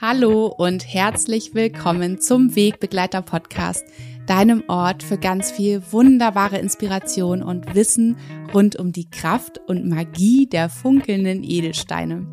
Hallo 0.00 0.46
und 0.46 0.86
herzlich 0.86 1.56
willkommen 1.56 2.20
zum 2.20 2.54
Wegbegleiter 2.54 3.20
Podcast, 3.20 3.84
deinem 4.28 4.62
Ort 4.68 5.02
für 5.02 5.18
ganz 5.18 5.50
viel 5.50 5.82
wunderbare 5.90 6.58
Inspiration 6.58 7.42
und 7.42 7.74
Wissen 7.74 8.16
rund 8.54 8.76
um 8.76 8.92
die 8.92 9.10
Kraft 9.10 9.58
und 9.66 9.88
Magie 9.88 10.46
der 10.46 10.68
funkelnden 10.68 11.42
Edelsteine. 11.42 12.28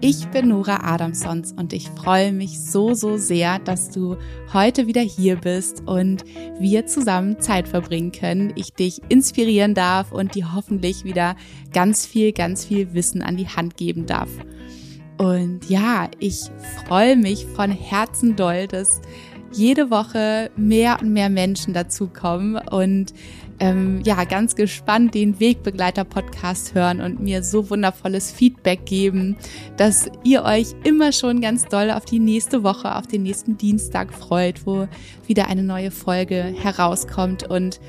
Ich 0.00 0.26
bin 0.28 0.48
Nora 0.48 0.90
Adamsons 0.90 1.52
und 1.52 1.74
ich 1.74 1.90
freue 1.90 2.32
mich 2.32 2.58
so, 2.62 2.94
so 2.94 3.18
sehr, 3.18 3.58
dass 3.58 3.90
du 3.90 4.16
heute 4.54 4.86
wieder 4.86 5.02
hier 5.02 5.36
bist 5.36 5.82
und 5.84 6.24
wir 6.58 6.86
zusammen 6.86 7.40
Zeit 7.40 7.68
verbringen 7.68 8.12
können, 8.12 8.54
ich 8.56 8.72
dich 8.72 9.02
inspirieren 9.10 9.74
darf 9.74 10.12
und 10.12 10.34
dir 10.34 10.54
hoffentlich 10.54 11.04
wieder 11.04 11.36
ganz 11.74 12.06
viel, 12.06 12.32
ganz 12.32 12.64
viel 12.64 12.94
Wissen 12.94 13.20
an 13.20 13.36
die 13.36 13.48
Hand 13.48 13.76
geben 13.76 14.06
darf. 14.06 14.30
Und 15.18 15.68
ja, 15.68 16.10
ich 16.18 16.50
freue 16.84 17.16
mich 17.16 17.46
von 17.46 17.70
Herzen 17.70 18.36
doll, 18.36 18.66
dass 18.66 19.00
jede 19.52 19.90
Woche 19.90 20.50
mehr 20.56 20.98
und 21.00 21.12
mehr 21.12 21.30
Menschen 21.30 21.72
dazukommen 21.72 22.56
und 22.68 23.14
ähm, 23.58 24.02
ja, 24.04 24.24
ganz 24.24 24.54
gespannt 24.54 25.14
den 25.14 25.40
Wegbegleiter-Podcast 25.40 26.74
hören 26.74 27.00
und 27.00 27.20
mir 27.20 27.42
so 27.42 27.70
wundervolles 27.70 28.30
Feedback 28.30 28.84
geben, 28.84 29.38
dass 29.78 30.10
ihr 30.24 30.44
euch 30.44 30.74
immer 30.84 31.10
schon 31.12 31.40
ganz 31.40 31.64
doll 31.64 31.90
auf 31.90 32.04
die 32.04 32.18
nächste 32.18 32.62
Woche, 32.62 32.94
auf 32.94 33.06
den 33.06 33.22
nächsten 33.22 33.56
Dienstag 33.56 34.12
freut, 34.12 34.66
wo 34.66 34.88
wieder 35.26 35.48
eine 35.48 35.62
neue 35.62 35.90
Folge 35.90 36.54
herauskommt. 36.60 37.48
Und 37.48 37.80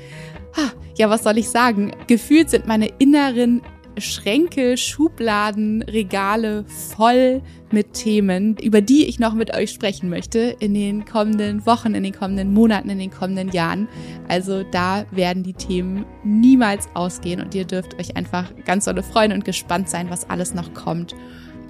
ja, 0.98 1.08
was 1.08 1.22
soll 1.22 1.38
ich 1.38 1.48
sagen? 1.48 1.92
Gefühlt 2.08 2.50
sind 2.50 2.66
meine 2.66 2.88
inneren 2.98 3.62
Schränke, 4.00 4.76
Schubladen, 4.76 5.82
Regale 5.82 6.64
voll 6.64 7.42
mit 7.70 7.92
Themen, 7.92 8.56
über 8.62 8.80
die 8.80 9.06
ich 9.06 9.18
noch 9.18 9.34
mit 9.34 9.54
euch 9.54 9.70
sprechen 9.70 10.08
möchte 10.08 10.56
in 10.60 10.74
den 10.74 11.04
kommenden 11.04 11.66
Wochen, 11.66 11.94
in 11.94 12.02
den 12.02 12.14
kommenden 12.14 12.54
Monaten, 12.54 12.88
in 12.88 12.98
den 12.98 13.10
kommenden 13.10 13.50
Jahren. 13.50 13.88
Also 14.28 14.62
da 14.62 15.04
werden 15.10 15.42
die 15.42 15.52
Themen 15.52 16.04
niemals 16.24 16.88
ausgehen 16.94 17.40
und 17.40 17.54
ihr 17.54 17.64
dürft 17.64 17.98
euch 17.98 18.16
einfach 18.16 18.52
ganz 18.64 18.86
dolle 18.86 19.02
freuen 19.02 19.32
und 19.32 19.44
gespannt 19.44 19.88
sein, 19.88 20.10
was 20.10 20.28
alles 20.30 20.54
noch 20.54 20.72
kommt. 20.74 21.14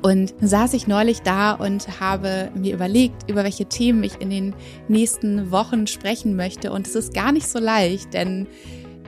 Und 0.01 0.33
saß 0.41 0.75
ich 0.75 0.87
neulich 0.87 1.23
da 1.23 1.53
und 1.53 2.01
habe 2.01 2.53
mir 2.55 2.73
überlegt, 2.73 3.29
über 3.29 3.43
welche 3.43 3.67
Themen 3.67 4.05
ich 4.05 4.21
in 4.21 4.31
den 4.31 4.55
nächsten 4.87 5.51
Wochen 5.51 5.89
sprechen 5.89 6.37
möchte. 6.37 6.71
Und 6.71 6.87
es 6.87 6.95
ist 6.95 7.15
gar 7.15 7.33
nicht 7.33 7.49
so 7.49 7.59
leicht, 7.59 8.15
denn 8.15 8.47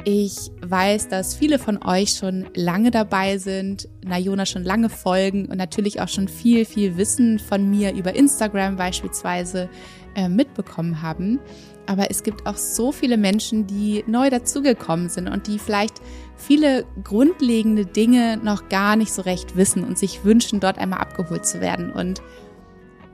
ich 0.05 0.51
weiß, 0.63 1.09
dass 1.09 1.35
viele 1.35 1.59
von 1.59 1.83
euch 1.85 2.11
schon 2.11 2.47
lange 2.55 2.91
dabei 2.91 3.39
sind, 3.39 3.89
Najona 4.05 4.47
schon 4.47 4.65
lange 4.65 4.89
folgen 4.89 5.47
und 5.47 5.57
natürlich 5.57 6.01
auch 6.01 6.09
schon 6.09 6.29
viel, 6.29 6.65
viel 6.65 6.97
Wissen 6.97 7.39
von 7.39 7.69
mir 7.69 7.93
über 7.95 8.15
Instagram 8.15 8.77
beispielsweise 8.77 9.69
äh, 10.15 10.29
mitbekommen 10.29 11.03
haben. 11.03 11.39
Aber 11.87 12.11
es 12.11 12.23
gibt 12.23 12.47
auch 12.47 12.57
so 12.57 12.93
viele 12.93 13.17
Menschen, 13.17 13.67
die 13.67 14.05
neu 14.07 14.31
dazugekommen 14.31 15.09
sind 15.09 15.29
und 15.29 15.47
die 15.47 15.59
vielleicht 15.59 16.01
viele 16.37 16.85
grundlegende 17.03 17.85
Dinge 17.85 18.37
noch 18.37 18.69
gar 18.69 18.97
nicht 18.97 19.13
so 19.13 19.23
recht 19.23 19.57
wissen 19.57 19.85
und 19.85 19.99
sich 19.99 20.25
wünschen, 20.25 20.61
dort 20.61 20.79
einmal 20.79 21.01
abgeholt 21.01 21.47
zu 21.47 21.61
werden. 21.61 21.91
Und 21.91 22.23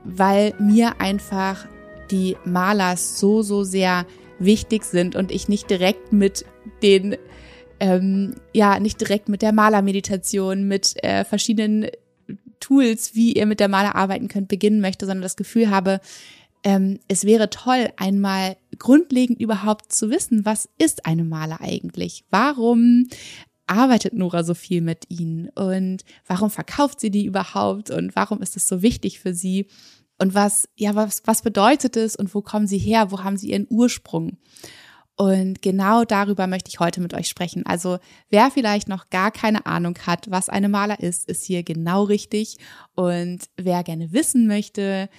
weil 0.03 0.53
mir 0.59 1.01
einfach 1.01 1.65
die 2.11 2.37
Malers 2.45 3.19
so, 3.19 3.41
so 3.41 3.63
sehr 3.63 4.05
wichtig 4.39 4.83
sind 4.83 5.15
und 5.15 5.31
ich 5.31 5.47
nicht 5.47 5.69
direkt 5.69 6.13
mit 6.13 6.45
den, 6.81 7.15
ähm, 7.79 8.35
ja, 8.53 8.79
nicht 8.79 8.99
direkt 9.01 9.29
mit 9.29 9.41
der 9.41 9.53
Malermeditation, 9.53 10.67
mit 10.67 11.01
äh, 11.03 11.23
verschiedenen 11.23 11.87
Tools, 12.59 13.15
wie 13.15 13.33
ihr 13.33 13.45
mit 13.45 13.59
der 13.59 13.69
Maler 13.69 13.95
arbeiten 13.95 14.27
könnt, 14.27 14.47
beginnen 14.47 14.81
möchte, 14.81 15.05
sondern 15.05 15.21
das 15.21 15.37
Gefühl 15.37 15.69
habe, 15.69 16.01
ähm, 16.63 16.99
es 17.07 17.23
wäre 17.23 17.49
toll, 17.49 17.89
einmal 17.97 18.57
grundlegend 18.77 19.39
überhaupt 19.39 19.93
zu 19.93 20.09
wissen, 20.09 20.45
was 20.45 20.69
ist 20.77 21.05
eine 21.05 21.23
Maler 21.23 21.61
eigentlich? 21.61 22.25
Warum 22.29 23.07
arbeitet 23.67 24.13
Nora 24.13 24.43
so 24.43 24.53
viel 24.53 24.81
mit 24.81 25.05
ihnen? 25.09 25.49
Und 25.49 26.03
warum 26.25 26.49
verkauft 26.49 26.99
sie 26.99 27.11
die 27.11 27.25
überhaupt? 27.25 27.91
Und 27.91 28.15
warum 28.15 28.41
ist 28.41 28.55
es 28.55 28.67
so 28.67 28.81
wichtig 28.81 29.19
für 29.19 29.33
sie? 29.33 29.67
Und 30.19 30.33
was, 30.33 30.67
ja, 30.75 30.95
was, 30.95 31.21
was 31.25 31.41
bedeutet 31.41 31.95
es 31.95 32.15
und 32.15 32.33
wo 32.33 32.41
kommen 32.41 32.67
sie 32.67 32.77
her? 32.77 33.11
Wo 33.11 33.23
haben 33.23 33.37
sie 33.37 33.51
ihren 33.51 33.67
Ursprung? 33.69 34.37
Und 35.15 35.63
genau 35.63 36.03
darüber 36.03 36.45
möchte 36.45 36.69
ich 36.69 36.79
heute 36.79 37.01
mit 37.01 37.15
euch 37.15 37.27
sprechen. 37.27 37.65
Also 37.65 37.97
wer 38.29 38.51
vielleicht 38.51 38.87
noch 38.87 39.09
gar 39.09 39.31
keine 39.31 39.65
Ahnung 39.65 39.97
hat, 40.05 40.29
was 40.29 40.47
eine 40.47 40.69
Maler 40.69 40.99
ist, 40.99 41.27
ist 41.27 41.43
hier 41.43 41.63
genau 41.63 42.03
richtig. 42.03 42.57
Und 42.93 43.49
wer 43.57 43.83
gerne 43.83 44.11
wissen 44.13 44.45
möchte, 44.45 45.09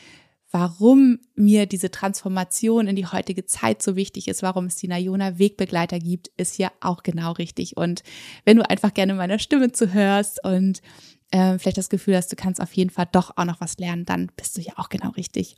warum 0.53 1.19
mir 1.35 1.67
diese 1.67 1.91
Transformation 1.91 2.87
in 2.87 2.95
die 2.95 3.07
heutige 3.07 3.45
Zeit 3.45 3.83
so 3.83 3.97
wichtig 3.97 4.29
ist, 4.29 4.43
warum 4.43 4.67
es 4.67 4.77
die 4.77 4.89
Nayona 4.89 5.39
Wegbegleiter 5.39 5.99
gibt, 5.99 6.29
ist 6.37 6.55
hier 6.55 6.71
auch 6.81 7.03
genau 7.03 7.33
richtig. 7.33 7.77
Und 7.77 8.03
wenn 8.45 8.57
du 8.57 8.69
einfach 8.69 8.95
gerne 8.95 9.15
meiner 9.15 9.41
Stimme 9.41 9.73
zuhörst 9.73 10.43
und 10.45 10.81
äh, 11.31 11.59
vielleicht 11.59 11.79
das 11.79 11.89
Gefühl 11.89 12.17
hast, 12.17 12.33
du 12.33 12.37
kannst 12.37 12.61
auf 12.61 12.73
jeden 12.73 12.91
Fall 12.91 13.09
doch 13.11 13.37
auch 13.37 13.45
noch 13.45 13.61
was 13.61 13.79
lernen, 13.79 14.05
dann 14.05 14.31
bist 14.37 14.57
du 14.57 14.61
ja 14.61 14.73
auch 14.77 14.89
genau 14.89 15.11
richtig. 15.11 15.57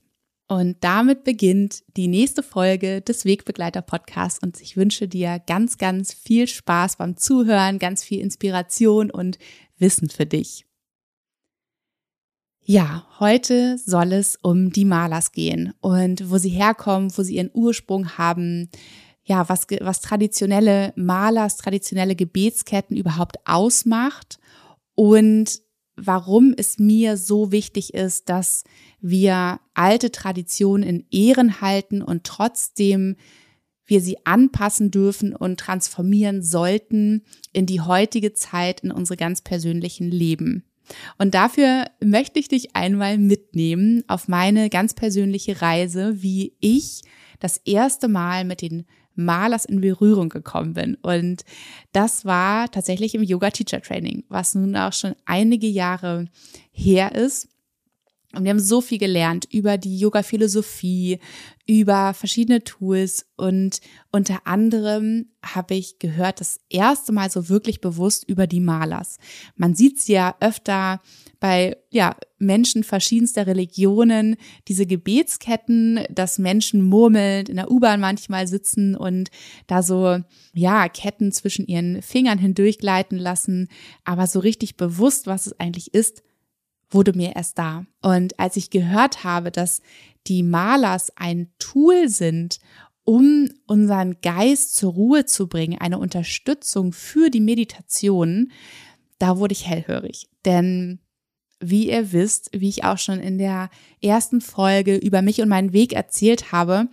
Und 0.48 0.78
damit 0.81 1.22
beginnt 1.22 1.84
die 1.97 2.08
nächste 2.08 2.42
Folge 2.42 3.03
des 3.03 3.25
Wegbegleiter 3.25 3.82
Podcasts 3.82 4.41
und 4.42 4.60
ich 4.60 4.76
wünsche 4.76 5.06
dir 5.06 5.41
ganz, 5.47 5.78
ganz 5.78 6.12
viel 6.12 6.48
Spaß 6.48 6.97
beim 6.97 7.16
Zuhören, 7.16 7.78
ganz 7.78 8.03
viel 8.03 8.20
Inspiration 8.20 9.12
und 9.12 9.38
Wissen 9.78 10.10
für 10.10 10.26
dich. 10.26 10.66
Ja, 12.64 13.06
heute 13.20 13.78
soll 13.78 14.12
es 14.12 14.36
um 14.42 14.72
die 14.72 14.84
Malers 14.84 15.30
gehen 15.30 15.72
und 15.80 16.28
wo 16.28 16.38
sie 16.38 16.50
herkommen, 16.50 17.16
wo 17.16 17.22
sie 17.22 17.36
ihren 17.36 17.50
Ursprung 17.54 18.19
haben, 18.19 18.70
ja, 19.22 19.48
was, 19.48 19.69
was 19.80 20.00
traditionelle 20.00 20.92
Malers, 20.97 21.59
traditionelle 21.59 22.16
Gebetsketten 22.16 22.97
überhaupt 22.97 23.36
ausmacht 23.44 24.40
und 25.00 25.62
warum 25.97 26.53
es 26.55 26.78
mir 26.78 27.16
so 27.16 27.53
wichtig 27.53 27.94
ist, 27.94 28.28
dass 28.28 28.65
wir 29.00 29.59
alte 29.72 30.12
Traditionen 30.12 30.87
in 30.87 31.06
Ehren 31.11 31.62
halten 31.62 32.03
und 32.03 32.25
trotzdem 32.25 33.16
wir 33.87 34.03
sie 34.03 34.19
anpassen 34.27 34.91
dürfen 34.91 35.34
und 35.34 35.59
transformieren 35.59 36.43
sollten 36.43 37.22
in 37.55 37.65
die 37.65 37.81
heutige 37.81 38.34
Zeit, 38.34 38.81
in 38.81 38.91
unsere 38.91 39.16
ganz 39.16 39.41
persönlichen 39.41 40.10
Leben. 40.10 40.65
Und 41.16 41.33
dafür 41.33 41.87
möchte 42.05 42.39
ich 42.39 42.49
dich 42.49 42.77
einmal 42.77 43.16
mitnehmen 43.16 44.05
auf 44.06 44.28
meine 44.28 44.69
ganz 44.69 44.93
persönliche 44.93 45.62
Reise, 45.62 46.22
wie 46.22 46.59
ich 46.60 47.00
das 47.39 47.56
erste 47.56 48.06
Mal 48.06 48.44
mit 48.44 48.60
den 48.60 48.84
Malers 49.15 49.65
in 49.65 49.81
Berührung 49.81 50.28
gekommen 50.28 50.75
bin. 50.75 50.97
Und 50.97 51.44
das 51.93 52.25
war 52.25 52.71
tatsächlich 52.71 53.15
im 53.15 53.22
Yoga 53.22 53.50
Teacher 53.50 53.81
Training, 53.81 54.25
was 54.28 54.54
nun 54.54 54.76
auch 54.76 54.93
schon 54.93 55.15
einige 55.25 55.66
Jahre 55.66 56.26
her 56.72 57.15
ist. 57.15 57.48
Und 58.32 58.44
wir 58.44 58.50
haben 58.50 58.60
so 58.60 58.80
viel 58.80 58.98
gelernt 58.98 59.46
über 59.50 59.76
die 59.76 59.98
Yoga-Philosophie, 59.98 61.18
über 61.66 62.14
verschiedene 62.14 62.62
Tools 62.62 63.26
und 63.36 63.80
unter 64.12 64.46
anderem 64.46 65.26
habe 65.44 65.74
ich 65.74 65.98
gehört, 65.98 66.41
das 66.41 66.60
erste 66.68 67.12
Mal 67.12 67.30
so 67.30 67.48
wirklich 67.48 67.80
bewusst 67.80 68.28
über 68.28 68.46
die 68.46 68.60
Malers. 68.60 69.18
Man 69.56 69.74
sieht 69.74 69.98
es 69.98 70.06
ja 70.06 70.36
öfter 70.41 71.00
bei 71.41 71.76
ja, 71.91 72.16
Menschen 72.38 72.84
verschiedenster 72.84 73.46
Religionen, 73.48 74.36
diese 74.68 74.86
Gebetsketten, 74.86 76.00
dass 76.10 76.38
Menschen 76.38 76.82
murmelnd 76.82 77.48
in 77.48 77.56
der 77.56 77.70
U-Bahn 77.70 77.98
manchmal 77.98 78.47
sitzen 78.47 78.94
und 78.94 79.30
da 79.66 79.82
so, 79.82 80.18
ja, 80.52 80.88
Ketten 80.88 81.33
zwischen 81.33 81.66
ihren 81.66 82.00
Fingern 82.03 82.38
hindurchgleiten 82.38 83.18
lassen, 83.18 83.68
aber 84.04 84.26
so 84.26 84.38
richtig 84.38 84.76
bewusst, 84.76 85.26
was 85.26 85.47
es 85.47 85.59
eigentlich 85.59 85.94
ist, 85.94 86.22
wurde 86.91 87.13
mir 87.13 87.37
erst 87.37 87.59
da. 87.59 87.87
Und 88.03 88.39
als 88.39 88.57
ich 88.57 88.71
gehört 88.71 89.25
habe, 89.25 89.51
dass 89.51 89.81
die 90.27 90.42
Malers 90.42 91.13
ein 91.16 91.51
Tool 91.59 92.09
sind, 92.09 92.59
um 93.04 93.48
unseren 93.66 94.21
Geist 94.21 94.77
zur 94.77 94.92
Ruhe 94.92 95.25
zu 95.25 95.48
bringen, 95.48 95.78
eine 95.81 95.98
Unterstützung 95.98 96.92
für 96.92 97.31
die 97.31 97.41
Meditation, 97.41 98.53
da 99.19 99.39
wurde 99.39 99.53
ich 99.53 99.66
hellhörig. 99.66 100.28
Denn 100.45 101.01
wie 101.60 101.91
ihr 101.91 102.13
wisst, 102.13 102.51
wie 102.53 102.69
ich 102.69 102.84
auch 102.84 102.98
schon 102.98 103.21
in 103.21 103.39
der 103.39 103.71
ersten 104.03 104.41
Folge 104.41 104.97
über 104.97 105.22
mich 105.22 105.41
und 105.41 105.48
meinen 105.48 105.72
Weg 105.72 105.93
erzählt 105.93 106.53
habe, 106.53 106.89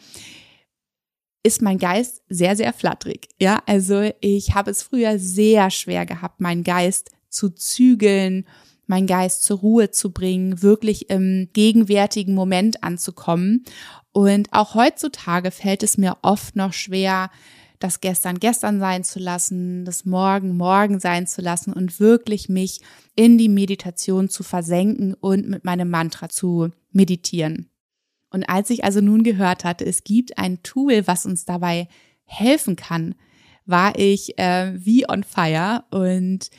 ist 1.44 1.62
mein 1.62 1.78
Geist 1.78 2.24
sehr, 2.28 2.56
sehr 2.58 2.74
flatterig. 2.74 3.30
Ja, 3.40 3.62
also 3.66 4.12
ich 4.20 4.54
habe 4.54 4.72
es 4.72 4.84
früher 4.84 5.18
sehr 5.18 5.72
schwer 5.72 6.06
gehabt, 6.06 6.42
meinen 6.42 6.64
Geist 6.64 7.12
zu 7.30 7.50
zügeln, 7.50 8.46
meinen 8.88 9.07
Geist 9.07 9.44
zur 9.44 9.60
Ruhe 9.60 9.92
zu 9.92 10.12
bringen, 10.12 10.62
wirklich 10.62 11.10
im 11.10 11.50
gegenwärtigen 11.54 12.34
Moment 12.34 12.84
anzukommen. 12.84 13.66
Und 14.12 14.50
auch 14.51 14.75
heutzutage 14.75 15.51
fällt 15.51 15.84
es 15.84 15.98
mir 15.98 16.18
oft 16.22 16.56
noch 16.56 16.74
schwer, 16.74 17.30
das 17.80 18.01
Gestern 18.01 18.39
gestern 18.39 18.80
sein 18.80 19.04
zu 19.04 19.19
lassen, 19.19 19.86
das 19.86 20.06
Morgen 20.06 20.57
morgen 20.57 21.00
sein 21.00 21.28
zu 21.28 21.42
lassen 21.42 21.74
und 21.74 22.00
wirklich 22.00 22.50
mich 22.50 22.81
in 23.16 23.38
die 23.38 23.50
Meditation 23.50 24.30
zu 24.30 24.44
versenken 24.44 25.13
und 25.13 25.48
mit 25.48 25.63
meinem 25.63 25.90
Mantra 25.90 26.30
zu 26.30 26.72
meditieren. 26.92 27.69
Und 28.31 28.50
als 28.50 28.69
ich 28.69 28.83
also 28.83 29.00
nun 29.01 29.24
gehört 29.24 29.63
hatte, 29.63 29.86
es 29.86 30.04
gibt 30.04 30.38
ein 30.38 30.63
Tool, 30.63 31.06
was 31.06 31.25
uns 31.25 31.45
dabei 31.45 31.88
helfen 32.25 32.75
kann, 32.75 33.16
war 33.66 33.98
ich 33.98 34.38
äh, 34.40 34.74
wie 34.75 35.07
on 35.07 35.24
fire 35.24 35.83
und 35.92 36.50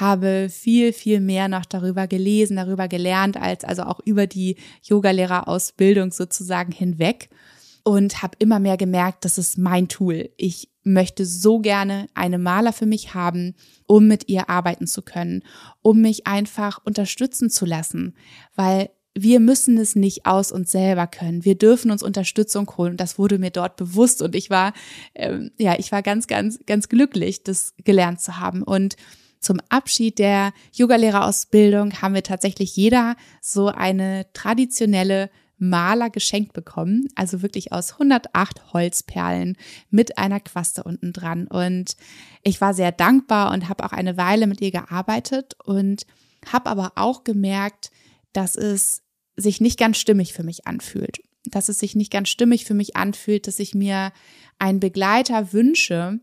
habe 0.00 0.48
viel, 0.50 0.92
viel 0.92 1.20
mehr 1.20 1.48
noch 1.48 1.64
darüber 1.64 2.06
gelesen, 2.06 2.56
darüber 2.56 2.88
gelernt, 2.88 3.36
als 3.36 3.64
also 3.64 3.82
auch 3.82 4.00
über 4.04 4.26
die 4.26 4.56
Yogalehrerausbildung 4.82 6.12
sozusagen 6.12 6.72
hinweg 6.72 7.28
und 7.84 8.22
habe 8.22 8.36
immer 8.38 8.58
mehr 8.58 8.76
gemerkt, 8.76 9.24
das 9.24 9.38
ist 9.38 9.58
mein 9.58 9.88
Tool. 9.88 10.30
Ich 10.36 10.70
möchte 10.82 11.24
so 11.26 11.60
gerne 11.60 12.08
eine 12.14 12.38
Maler 12.38 12.72
für 12.72 12.86
mich 12.86 13.14
haben, 13.14 13.54
um 13.86 14.08
mit 14.08 14.28
ihr 14.28 14.48
arbeiten 14.48 14.86
zu 14.86 15.02
können, 15.02 15.42
um 15.82 16.00
mich 16.00 16.26
einfach 16.26 16.80
unterstützen 16.84 17.50
zu 17.50 17.66
lassen, 17.66 18.14
weil 18.54 18.90
wir 19.16 19.38
müssen 19.38 19.78
es 19.78 19.94
nicht 19.94 20.26
aus 20.26 20.50
uns 20.50 20.72
selber 20.72 21.06
können. 21.06 21.44
Wir 21.44 21.56
dürfen 21.56 21.92
uns 21.92 22.02
Unterstützung 22.02 22.68
holen. 22.76 22.96
Das 22.96 23.16
wurde 23.16 23.38
mir 23.38 23.50
dort 23.50 23.76
bewusst. 23.76 24.20
Und 24.22 24.34
ich 24.34 24.50
war, 24.50 24.72
ähm, 25.14 25.52
ja, 25.56 25.78
ich 25.78 25.92
war 25.92 26.02
ganz, 26.02 26.26
ganz, 26.26 26.58
ganz 26.66 26.88
glücklich, 26.88 27.44
das 27.44 27.74
gelernt 27.84 28.20
zu 28.20 28.40
haben. 28.40 28.64
Und 28.64 28.96
zum 29.44 29.60
Abschied 29.68 30.18
der 30.18 30.52
Yogalehrerausbildung 30.72 32.00
haben 32.02 32.14
wir 32.14 32.22
tatsächlich 32.22 32.74
jeder 32.76 33.16
so 33.40 33.68
eine 33.68 34.26
traditionelle 34.32 35.30
Maler 35.58 36.10
geschenkt 36.10 36.52
bekommen, 36.52 37.08
also 37.14 37.42
wirklich 37.42 37.72
aus 37.72 37.92
108 37.92 38.72
Holzperlen 38.72 39.56
mit 39.90 40.18
einer 40.18 40.40
Quaste 40.40 40.82
unten 40.82 41.12
dran. 41.12 41.46
Und 41.46 41.96
ich 42.42 42.60
war 42.60 42.74
sehr 42.74 42.92
dankbar 42.92 43.52
und 43.52 43.68
habe 43.68 43.84
auch 43.84 43.92
eine 43.92 44.16
Weile 44.16 44.46
mit 44.46 44.60
ihr 44.60 44.72
gearbeitet 44.72 45.54
und 45.64 46.06
habe 46.50 46.70
aber 46.70 46.92
auch 46.96 47.24
gemerkt, 47.24 47.90
dass 48.32 48.56
es 48.56 49.02
sich 49.36 49.60
nicht 49.60 49.78
ganz 49.78 49.98
stimmig 49.98 50.32
für 50.32 50.42
mich 50.42 50.66
anfühlt. 50.66 51.18
Dass 51.46 51.68
es 51.68 51.78
sich 51.78 51.94
nicht 51.94 52.12
ganz 52.12 52.28
stimmig 52.30 52.64
für 52.64 52.74
mich 52.74 52.96
anfühlt, 52.96 53.46
dass 53.46 53.58
ich 53.58 53.74
mir 53.74 54.12
einen 54.58 54.80
Begleiter 54.80 55.52
wünsche, 55.52 56.20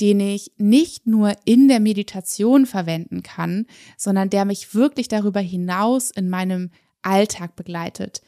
den 0.00 0.20
ich 0.20 0.52
nicht 0.58 1.06
nur 1.06 1.32
in 1.44 1.68
der 1.68 1.80
Meditation 1.80 2.66
verwenden 2.66 3.22
kann, 3.22 3.66
sondern 3.96 4.30
der 4.30 4.44
mich 4.44 4.74
wirklich 4.74 5.08
darüber 5.08 5.40
hinaus 5.40 6.10
in 6.10 6.28
meinem 6.28 6.70
Alltag 7.02 7.56
begleitet, 7.56 8.20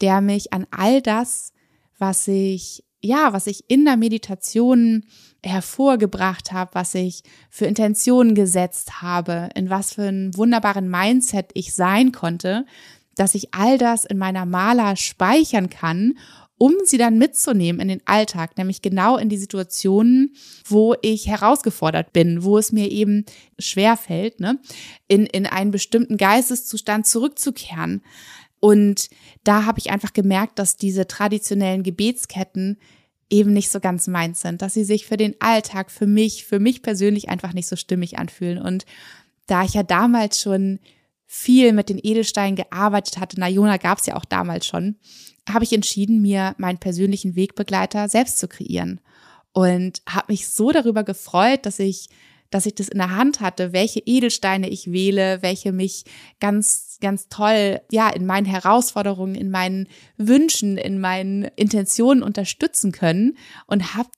der 0.00 0.20
mich 0.20 0.52
an 0.52 0.66
all 0.70 1.02
das, 1.02 1.52
was 1.98 2.28
ich 2.28 2.84
ja, 3.02 3.32
was 3.32 3.46
ich 3.46 3.70
in 3.70 3.84
der 3.84 3.96
Meditation 3.96 5.04
hervorgebracht 5.44 6.52
habe, 6.52 6.74
was 6.74 6.94
ich 6.94 7.22
für 7.50 7.66
Intentionen 7.66 8.34
gesetzt 8.34 9.00
habe, 9.00 9.48
in 9.54 9.70
was 9.70 9.94
für 9.94 10.08
einen 10.08 10.36
wunderbaren 10.36 10.90
Mindset 10.90 11.50
ich 11.54 11.74
sein 11.74 12.10
konnte, 12.10 12.66
dass 13.14 13.34
ich 13.34 13.54
all 13.54 13.78
das 13.78 14.04
in 14.04 14.18
meiner 14.18 14.44
Maler 14.44 14.96
speichern 14.96 15.70
kann, 15.70 16.18
um 16.58 16.74
sie 16.84 16.98
dann 16.98 17.18
mitzunehmen 17.18 17.80
in 17.80 17.88
den 17.88 18.02
Alltag, 18.06 18.56
nämlich 18.56 18.80
genau 18.80 19.18
in 19.18 19.28
die 19.28 19.36
Situationen, 19.36 20.34
wo 20.66 20.94
ich 21.02 21.26
herausgefordert 21.26 22.12
bin, 22.12 22.44
wo 22.44 22.56
es 22.56 22.72
mir 22.72 22.90
eben 22.90 23.24
schwer 23.58 23.96
fällt, 23.96 24.40
ne, 24.40 24.58
in, 25.06 25.26
in 25.26 25.46
einen 25.46 25.70
bestimmten 25.70 26.16
Geisteszustand 26.16 27.06
zurückzukehren. 27.06 28.02
Und 28.58 29.10
da 29.44 29.66
habe 29.66 29.78
ich 29.78 29.90
einfach 29.90 30.14
gemerkt, 30.14 30.58
dass 30.58 30.76
diese 30.76 31.06
traditionellen 31.06 31.82
Gebetsketten 31.82 32.78
eben 33.28 33.52
nicht 33.52 33.70
so 33.70 33.80
ganz 33.80 34.06
meins 34.06 34.40
sind, 34.40 34.62
dass 34.62 34.74
sie 34.74 34.84
sich 34.84 35.06
für 35.06 35.16
den 35.16 35.34
Alltag, 35.40 35.90
für 35.90 36.06
mich, 36.06 36.46
für 36.46 36.58
mich 36.58 36.82
persönlich 36.82 37.28
einfach 37.28 37.52
nicht 37.52 37.68
so 37.68 37.76
stimmig 37.76 38.18
anfühlen. 38.18 38.58
Und 38.58 38.86
da 39.46 39.64
ich 39.64 39.74
ja 39.74 39.82
damals 39.82 40.40
schon 40.40 40.78
viel 41.26 41.72
mit 41.72 41.88
den 41.88 41.98
Edelsteinen 42.02 42.56
gearbeitet 42.56 43.18
hatte, 43.18 43.38
Nayona 43.38 43.76
gab 43.76 43.98
es 43.98 44.06
ja 44.06 44.16
auch 44.16 44.24
damals 44.24 44.64
schon, 44.66 44.96
habe 45.48 45.64
ich 45.64 45.72
entschieden, 45.72 46.22
mir 46.22 46.54
meinen 46.58 46.78
persönlichen 46.78 47.36
Wegbegleiter 47.36 48.08
selbst 48.08 48.38
zu 48.38 48.48
kreieren. 48.48 49.00
Und 49.52 50.02
habe 50.08 50.32
mich 50.32 50.48
so 50.48 50.70
darüber 50.70 51.02
gefreut, 51.02 51.64
dass 51.64 51.78
ich 51.78 52.08
dass 52.50 52.66
ich 52.66 52.74
das 52.74 52.88
in 52.88 52.98
der 52.98 53.16
Hand 53.16 53.40
hatte, 53.40 53.72
welche 53.72 54.00
Edelsteine 54.00 54.68
ich 54.68 54.92
wähle, 54.92 55.42
welche 55.42 55.72
mich 55.72 56.04
ganz, 56.40 56.98
ganz 57.00 57.28
toll, 57.28 57.80
ja, 57.90 58.08
in 58.08 58.26
meinen 58.26 58.46
Herausforderungen, 58.46 59.34
in 59.34 59.50
meinen 59.50 59.88
Wünschen, 60.16 60.76
in 60.76 61.00
meinen 61.00 61.44
Intentionen 61.56 62.22
unterstützen 62.22 62.92
können 62.92 63.36
und 63.66 63.94
habe 63.94 64.08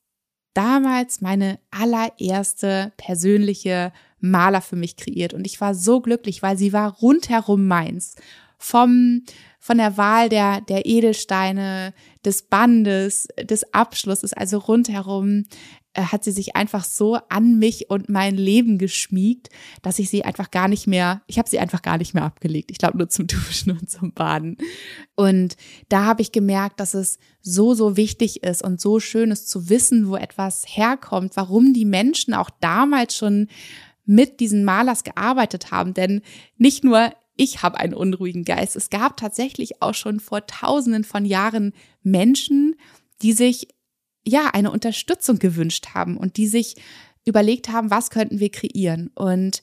damals 0.54 1.20
meine 1.20 1.58
allererste 1.70 2.92
persönliche 2.96 3.92
Maler 4.20 4.60
für 4.60 4.76
mich 4.76 4.96
kreiert 4.96 5.32
und 5.32 5.46
ich 5.46 5.60
war 5.60 5.75
so 5.75 6.00
glücklich, 6.00 6.42
weil 6.42 6.58
sie 6.58 6.72
war 6.72 6.94
rundherum 6.98 7.66
meins. 7.66 8.16
Vom, 8.58 9.22
von 9.68 9.76
der 9.76 9.98
Wahl 9.98 10.30
der, 10.30 10.62
der 10.62 10.86
Edelsteine, 10.86 11.92
des 12.24 12.40
Bandes, 12.40 13.28
des 13.38 13.74
Abschlusses, 13.74 14.32
also 14.32 14.56
rundherum 14.56 15.44
äh, 15.92 16.04
hat 16.04 16.24
sie 16.24 16.32
sich 16.32 16.56
einfach 16.56 16.84
so 16.84 17.18
an 17.28 17.58
mich 17.58 17.90
und 17.90 18.08
mein 18.08 18.34
Leben 18.34 18.78
geschmiegt, 18.78 19.50
dass 19.82 19.98
ich 19.98 20.08
sie 20.08 20.24
einfach 20.24 20.50
gar 20.50 20.68
nicht 20.68 20.86
mehr, 20.86 21.20
ich 21.26 21.38
habe 21.38 21.50
sie 21.50 21.58
einfach 21.58 21.82
gar 21.82 21.98
nicht 21.98 22.14
mehr 22.14 22.22
abgelegt. 22.24 22.70
Ich 22.70 22.78
glaube 22.78 22.96
nur 22.96 23.10
zum 23.10 23.26
Duschen 23.26 23.72
und 23.72 23.90
zum 23.90 24.14
Baden. 24.14 24.56
Und 25.16 25.58
da 25.90 26.06
habe 26.06 26.22
ich 26.22 26.32
gemerkt, 26.32 26.80
dass 26.80 26.94
es 26.94 27.18
so, 27.42 27.74
so 27.74 27.98
wichtig 27.98 28.42
ist 28.44 28.64
und 28.64 28.80
so 28.80 29.00
schön 29.00 29.30
ist 29.30 29.50
zu 29.50 29.68
wissen, 29.68 30.08
wo 30.08 30.16
etwas 30.16 30.64
herkommt, 30.66 31.36
warum 31.36 31.74
die 31.74 31.84
Menschen 31.84 32.32
auch 32.32 32.48
damals 32.58 33.14
schon 33.14 33.48
mit 34.06 34.40
diesen 34.40 34.64
Malers 34.64 35.04
gearbeitet 35.04 35.72
haben. 35.72 35.92
Denn 35.92 36.22
nicht 36.56 36.84
nur 36.84 37.12
ich 37.38 37.62
habe 37.62 37.79
einen 37.79 37.94
unruhigen 37.94 38.44
Geist. 38.44 38.76
Es 38.76 38.90
gab 38.90 39.17
tatsächlich 39.17 39.81
auch 39.81 39.94
schon 39.94 40.20
vor 40.20 40.46
tausenden 40.46 41.05
von 41.05 41.25
Jahren 41.25 41.73
Menschen, 42.02 42.75
die 43.23 43.32
sich 43.32 43.69
ja, 44.29 44.50
eine 44.52 44.70
Unterstützung 44.70 45.38
gewünscht 45.38 45.94
haben 45.94 46.17
und 46.17 46.37
die 46.37 46.46
sich 46.46 46.76
überlegt 47.25 47.70
haben, 47.70 47.90
was 47.90 48.11
könnten 48.11 48.40
wir 48.40 48.50
kreieren. 48.50 49.11
Und 49.14 49.62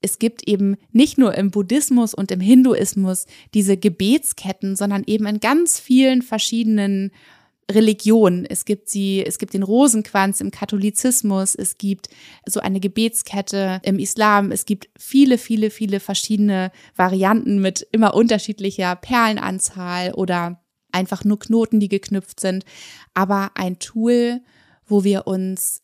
es 0.00 0.18
gibt 0.18 0.46
eben 0.46 0.76
nicht 0.92 1.18
nur 1.18 1.34
im 1.34 1.50
Buddhismus 1.50 2.14
und 2.14 2.30
im 2.30 2.40
Hinduismus 2.40 3.26
diese 3.54 3.76
Gebetsketten, 3.76 4.76
sondern 4.76 5.02
eben 5.06 5.26
in 5.26 5.40
ganz 5.40 5.80
vielen 5.80 6.22
verschiedenen 6.22 7.10
Religionen. 7.70 8.44
Es 8.44 8.64
gibt 8.64 8.88
sie, 8.88 9.24
es 9.24 9.38
gibt 9.38 9.54
den 9.54 9.62
Rosenkranz 9.62 10.40
im 10.40 10.50
Katholizismus, 10.50 11.54
es 11.54 11.78
gibt 11.78 12.08
so 12.46 12.60
eine 12.60 12.80
Gebetskette 12.80 13.80
im 13.82 13.98
Islam, 13.98 14.52
es 14.52 14.66
gibt 14.66 14.88
viele, 14.98 15.38
viele, 15.38 15.70
viele 15.70 16.00
verschiedene 16.00 16.70
Varianten 16.96 17.60
mit 17.60 17.86
immer 17.92 18.14
unterschiedlicher 18.14 18.96
Perlenanzahl 18.96 20.12
oder 20.12 20.60
einfach 20.92 21.24
nur 21.24 21.38
Knoten, 21.38 21.80
die 21.80 21.88
geknüpft 21.88 22.40
sind, 22.40 22.64
aber 23.14 23.52
ein 23.54 23.78
Tool, 23.78 24.40
wo 24.86 25.04
wir 25.04 25.26
uns 25.26 25.80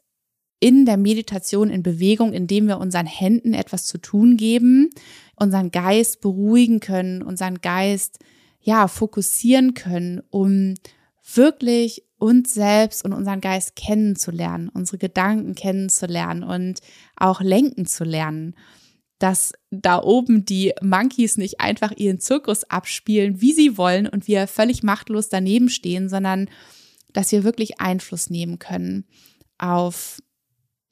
in 0.61 0.85
der 0.85 0.99
Meditation 0.99 1.71
in 1.71 1.83
Bewegung, 1.83 2.33
indem 2.35 2.69
wir 2.69 2.79
unseren 2.79 3.07
Händen 3.07 3.55
etwas 3.55 3.87
zu 3.87 3.99
tun 3.99 4.37
geben, 4.37 4.91
unseren 5.35 5.71
Geist 5.71 6.21
beruhigen 6.21 6.81
können, 6.81 7.23
unseren 7.23 7.63
Geist 7.63 8.19
ja 8.61 8.87
fokussieren 8.87 9.73
können, 9.73 10.21
um 10.29 10.75
wirklich 11.37 12.05
uns 12.19 12.55
selbst 12.55 13.05
und 13.05 13.13
unseren 13.13 13.41
Geist 13.41 13.77
kennenzulernen, 13.77 14.69
unsere 14.69 14.99
Gedanken 14.99 15.55
kennenzulernen 15.55 16.43
und 16.43 16.81
auch 17.17 17.41
lenken 17.41 17.87
zu 17.87 18.05
lernen 18.05 18.55
dass 19.21 19.53
da 19.71 20.03
oben 20.03 20.47
die 20.47 20.73
Monkeys 20.81 21.37
nicht 21.37 21.61
einfach 21.61 21.93
ihren 21.93 22.21
Zirkus 22.21 22.65
abspielen, 22.65 23.41
wie 23.41 23.53
sie 23.53 23.77
wollen 23.77 24.09
und 24.09 24.27
wir 24.27 24.49
völlig 24.49 24.83
machtlos 24.83 25.29
daneben 25.29 25.69
stehen, 25.69 26.09
sondern 26.09 26.49
dass 27.13 27.31
wir 27.31 27.45
wirklich 27.45 27.81
Einfluss 27.81 28.31
nehmen 28.31 28.59
können 28.59 29.07
auf 29.59 30.21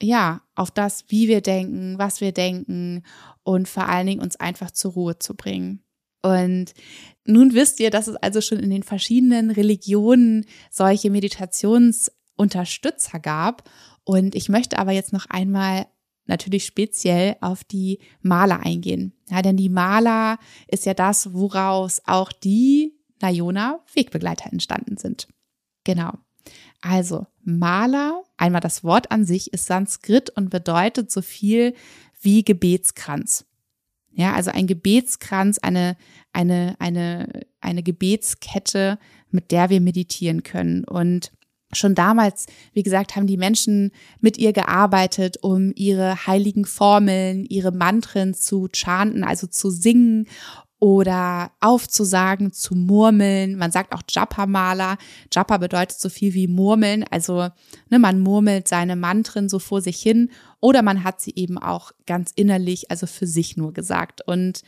ja, 0.00 0.42
auf 0.54 0.70
das, 0.70 1.06
wie 1.08 1.26
wir 1.26 1.40
denken, 1.40 1.98
was 1.98 2.20
wir 2.20 2.30
denken 2.30 3.02
und 3.42 3.66
vor 3.66 3.88
allen 3.88 4.06
Dingen 4.06 4.20
uns 4.20 4.36
einfach 4.36 4.70
zur 4.70 4.92
Ruhe 4.92 5.18
zu 5.18 5.34
bringen. 5.34 5.82
Und 6.22 6.72
nun 7.24 7.54
wisst 7.54 7.80
ihr, 7.80 7.90
dass 7.90 8.06
es 8.08 8.16
also 8.16 8.40
schon 8.40 8.58
in 8.58 8.70
den 8.70 8.82
verschiedenen 8.82 9.50
Religionen 9.50 10.46
solche 10.70 11.10
Meditationsunterstützer 11.10 13.20
gab. 13.20 13.68
Und 14.04 14.34
ich 14.34 14.48
möchte 14.48 14.78
aber 14.78 14.92
jetzt 14.92 15.12
noch 15.12 15.26
einmal 15.26 15.86
natürlich 16.26 16.64
speziell 16.66 17.36
auf 17.40 17.64
die 17.64 17.98
Maler 18.20 18.60
eingehen. 18.60 19.12
Ja, 19.28 19.42
denn 19.42 19.56
die 19.56 19.68
Maler 19.68 20.38
ist 20.68 20.86
ja 20.86 20.94
das, 20.94 21.32
woraus 21.32 22.00
auch 22.06 22.30
die 22.32 22.94
Nayona 23.20 23.80
Wegbegleiter 23.94 24.52
entstanden 24.52 24.96
sind. 24.96 25.26
Genau. 25.84 26.12
Also 26.80 27.26
Maler, 27.42 28.22
einmal 28.36 28.60
das 28.60 28.84
Wort 28.84 29.10
an 29.10 29.24
sich 29.24 29.52
ist 29.52 29.66
Sanskrit 29.66 30.30
und 30.30 30.50
bedeutet 30.50 31.10
so 31.10 31.22
viel 31.22 31.74
wie 32.20 32.44
Gebetskranz. 32.44 33.47
Ja, 34.18 34.34
also 34.34 34.50
ein 34.50 34.66
Gebetskranz, 34.66 35.58
eine, 35.58 35.96
eine, 36.32 36.74
eine, 36.80 37.28
eine 37.60 37.84
Gebetskette, 37.84 38.98
mit 39.30 39.52
der 39.52 39.70
wir 39.70 39.80
meditieren 39.80 40.42
können. 40.42 40.82
Und 40.84 41.30
Schon 41.74 41.94
damals, 41.94 42.46
wie 42.72 42.82
gesagt, 42.82 43.14
haben 43.14 43.26
die 43.26 43.36
Menschen 43.36 43.90
mit 44.20 44.38
ihr 44.38 44.54
gearbeitet, 44.54 45.36
um 45.42 45.70
ihre 45.76 46.26
heiligen 46.26 46.64
Formeln, 46.64 47.44
ihre 47.44 47.72
Mantren 47.72 48.32
zu 48.32 48.68
chanten, 48.72 49.22
also 49.22 49.46
zu 49.46 49.68
singen 49.68 50.26
oder 50.80 51.50
aufzusagen, 51.60 52.52
zu 52.52 52.74
murmeln. 52.74 53.56
Man 53.56 53.72
sagt 53.72 53.92
auch 53.92 54.02
Japa-Maler. 54.08 54.96
Japa 55.32 55.58
bedeutet 55.58 55.98
so 55.98 56.08
viel 56.08 56.34
wie 56.34 56.46
murmeln. 56.46 57.04
Also 57.10 57.48
ne, 57.90 57.98
man 57.98 58.20
murmelt 58.20 58.68
seine 58.68 58.96
Mantren 58.96 59.48
so 59.48 59.58
vor 59.58 59.80
sich 59.80 60.00
hin 60.00 60.30
oder 60.60 60.82
man 60.82 61.04
hat 61.04 61.20
sie 61.20 61.32
eben 61.34 61.58
auch 61.58 61.92
ganz 62.06 62.32
innerlich, 62.34 62.90
also 62.90 63.06
für 63.06 63.26
sich 63.26 63.56
nur 63.56 63.72
gesagt. 63.72 64.26
Und 64.26 64.62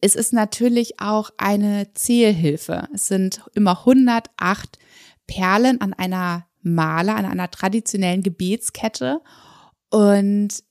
es 0.00 0.14
ist 0.14 0.32
natürlich 0.32 1.00
auch 1.00 1.30
eine 1.36 1.92
Zählhilfe. 1.94 2.88
Es 2.94 3.08
sind 3.08 3.42
immer 3.54 3.80
108 3.80 4.78
Perlen 5.26 5.80
an 5.80 5.92
einer 5.92 6.46
Maler, 6.62 7.16
an 7.16 7.26
einer 7.26 7.50
traditionellen 7.50 8.22
Gebetskette. 8.22 9.20
Und 9.90 10.62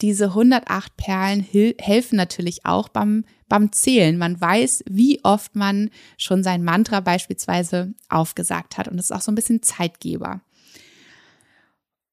diese 0.00 0.26
108 0.26 0.96
Perlen 0.96 1.46
helfen 1.78 2.16
natürlich 2.16 2.64
auch 2.64 2.88
beim, 2.88 3.24
beim 3.48 3.72
Zählen. 3.72 4.18
Man 4.18 4.40
weiß, 4.40 4.84
wie 4.88 5.24
oft 5.24 5.56
man 5.56 5.90
schon 6.16 6.42
sein 6.42 6.64
Mantra 6.64 7.00
beispielsweise 7.00 7.94
aufgesagt 8.08 8.78
hat. 8.78 8.88
Und 8.88 8.96
das 8.96 9.06
ist 9.06 9.16
auch 9.16 9.22
so 9.22 9.32
ein 9.32 9.36
bisschen 9.36 9.62
Zeitgeber. 9.62 10.40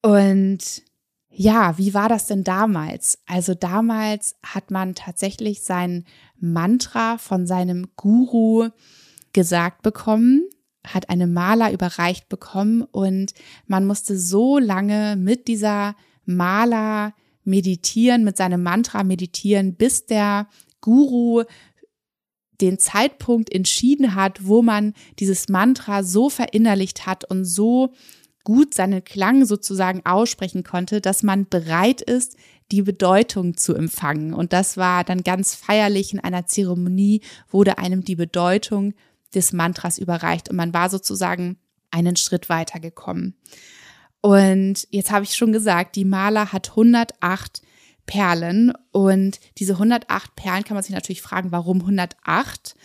Und 0.01 0.83
ja, 1.29 1.77
wie 1.77 1.93
war 1.93 2.07
das 2.07 2.27
denn 2.27 2.43
damals? 2.43 3.19
Also 3.25 3.55
damals 3.55 4.35
hat 4.43 4.71
man 4.71 4.95
tatsächlich 4.95 5.63
sein 5.63 6.05
Mantra 6.39 7.17
von 7.17 7.45
seinem 7.45 7.87
Guru 7.97 8.69
gesagt 9.33 9.81
bekommen, 9.81 10.43
hat 10.85 11.09
eine 11.09 11.27
Maler 11.27 11.73
überreicht 11.73 12.29
bekommen 12.29 12.83
und 12.83 13.33
man 13.67 13.85
musste 13.85 14.17
so 14.17 14.59
lange 14.59 15.17
mit 15.17 15.47
dieser 15.47 15.95
Maler 16.23 17.13
meditieren, 17.43 18.23
mit 18.23 18.37
seinem 18.37 18.63
Mantra 18.63 19.03
meditieren, 19.03 19.75
bis 19.75 20.05
der 20.05 20.47
Guru 20.85 21.43
den 22.61 22.77
Zeitpunkt 22.77 23.51
entschieden 23.51 24.13
hat, 24.13 24.45
wo 24.45 24.61
man 24.61 24.93
dieses 25.19 25.49
Mantra 25.49 26.03
so 26.03 26.29
verinnerlicht 26.29 27.07
hat 27.07 27.29
und 27.29 27.43
so 27.43 27.91
gut 28.43 28.75
seinen 28.75 29.03
Klang 29.03 29.45
sozusagen 29.45 30.05
aussprechen 30.05 30.63
konnte, 30.63 31.01
dass 31.01 31.23
man 31.23 31.49
bereit 31.49 32.01
ist, 32.01 32.37
die 32.71 32.83
Bedeutung 32.83 33.57
zu 33.57 33.73
empfangen. 33.73 34.33
Und 34.33 34.53
das 34.53 34.77
war 34.77 35.03
dann 35.03 35.23
ganz 35.23 35.55
feierlich 35.55 36.13
in 36.13 36.19
einer 36.19 36.45
Zeremonie, 36.45 37.21
wurde 37.49 37.79
einem 37.79 38.05
die 38.05 38.15
Bedeutung 38.15 38.93
des 39.33 39.51
Mantras 39.51 39.97
überreicht 39.97 40.49
und 40.49 40.55
man 40.55 40.73
war 40.73 40.89
sozusagen 40.91 41.57
einen 41.89 42.15
Schritt 42.15 42.47
weiter 42.47 42.79
gekommen. 42.79 43.35
Und 44.21 44.87
jetzt 44.91 45.11
habe 45.11 45.25
ich 45.25 45.35
schon 45.35 45.51
gesagt, 45.51 45.95
die 45.95 46.05
Maler 46.05 46.51
hat 46.51 46.69
108 46.69 47.63
Perlen 48.05 48.73
und 48.91 49.39
diese 49.57 49.73
108 49.73 50.35
Perlen 50.35 50.63
kann 50.63 50.75
man 50.75 50.83
sich 50.83 50.93
natürlich 50.93 51.21
fragen, 51.21 51.51
warum 51.51 51.81
108? 51.81 52.75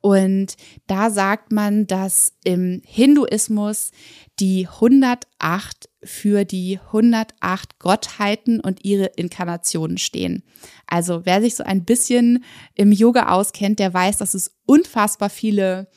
Und 0.00 0.56
da 0.86 1.10
sagt 1.10 1.50
man, 1.50 1.86
dass 1.86 2.32
im 2.44 2.82
Hinduismus 2.84 3.90
die 4.38 4.68
108 4.68 5.88
für 6.04 6.44
die 6.44 6.78
108 6.86 7.78
Gottheiten 7.80 8.60
und 8.60 8.84
ihre 8.84 9.06
Inkarnationen 9.16 9.98
stehen. 9.98 10.44
Also 10.86 11.26
wer 11.26 11.40
sich 11.40 11.56
so 11.56 11.64
ein 11.64 11.84
bisschen 11.84 12.44
im 12.74 12.92
Yoga 12.92 13.30
auskennt, 13.30 13.80
der 13.80 13.92
weiß, 13.92 14.18
dass 14.18 14.34
es 14.34 14.56
unfassbar 14.66 15.30
viele 15.30 15.88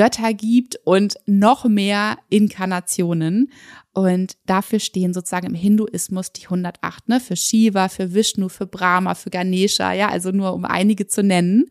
Götter 0.00 0.32
gibt 0.32 0.80
und 0.84 1.16
noch 1.26 1.66
mehr 1.66 2.16
Inkarnationen. 2.30 3.52
Und 3.92 4.38
dafür 4.46 4.80
stehen 4.80 5.12
sozusagen 5.12 5.48
im 5.48 5.54
Hinduismus 5.54 6.32
die 6.32 6.44
108, 6.44 7.10
ne? 7.10 7.20
Für 7.20 7.36
Shiva, 7.36 7.90
für 7.90 8.14
Vishnu, 8.14 8.48
für 8.48 8.64
Brahma, 8.64 9.14
für 9.14 9.28
Ganesha, 9.28 9.92
ja, 9.92 10.08
also 10.08 10.30
nur 10.30 10.54
um 10.54 10.64
einige 10.64 11.06
zu 11.06 11.22
nennen. 11.22 11.66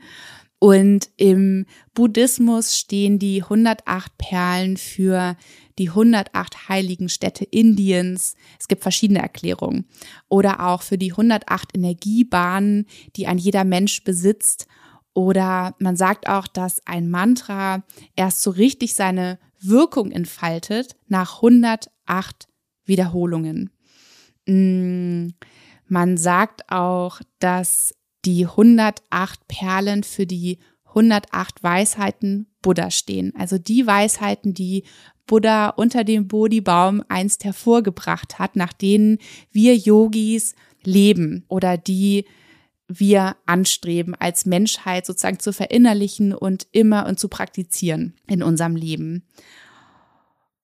Und 0.59 1.09
im 1.17 1.65
Buddhismus 1.95 2.77
stehen 2.77 3.17
die 3.17 3.41
108 3.41 4.15
Perlen 4.19 4.77
für 4.77 5.35
die 5.79 5.89
108 5.89 6.69
heiligen 6.69 7.09
Städte 7.09 7.45
Indiens. 7.45 8.35
Es 8.59 8.67
gibt 8.67 8.83
verschiedene 8.83 9.23
Erklärungen. 9.23 9.85
Oder 10.27 10.67
auch 10.67 10.83
für 10.83 10.99
die 10.99 11.13
108 11.13 11.75
Energiebahnen, 11.75 12.85
die 13.15 13.25
ein 13.25 13.39
jeder 13.39 13.63
Mensch 13.63 14.03
besitzt 14.03 14.67
oder 15.13 15.75
man 15.79 15.95
sagt 15.95 16.27
auch, 16.27 16.47
dass 16.47 16.85
ein 16.85 17.09
Mantra 17.09 17.83
erst 18.15 18.41
so 18.41 18.51
richtig 18.51 18.93
seine 18.93 19.39
Wirkung 19.59 20.11
entfaltet 20.11 20.95
nach 21.07 21.37
108 21.37 22.47
Wiederholungen. 22.85 23.71
Mm, 24.45 25.29
man 25.87 26.17
sagt 26.17 26.71
auch, 26.71 27.21
dass 27.39 27.93
die 28.25 28.45
108 28.45 29.47
Perlen 29.47 30.03
für 30.03 30.25
die 30.25 30.59
108 30.85 31.63
Weisheiten 31.63 32.47
Buddha 32.61 32.91
stehen. 32.91 33.33
Also 33.37 33.57
die 33.57 33.85
Weisheiten, 33.87 34.53
die 34.53 34.83
Buddha 35.27 35.69
unter 35.69 36.03
dem 36.03 36.27
Bodhi-Baum 36.27 37.03
einst 37.07 37.43
hervorgebracht 37.43 38.39
hat, 38.39 38.55
nach 38.55 38.73
denen 38.73 39.19
wir 39.51 39.75
Yogis 39.75 40.55
leben 40.83 41.45
oder 41.47 41.77
die 41.77 42.25
wir 42.89 43.37
anstreben, 43.45 44.15
als 44.15 44.45
Menschheit 44.45 45.05
sozusagen 45.05 45.39
zu 45.39 45.53
verinnerlichen 45.53 46.33
und 46.33 46.67
immer 46.71 47.05
und 47.05 47.19
zu 47.19 47.29
praktizieren 47.29 48.15
in 48.27 48.41
unserem 48.43 48.75
Leben. 48.75 49.23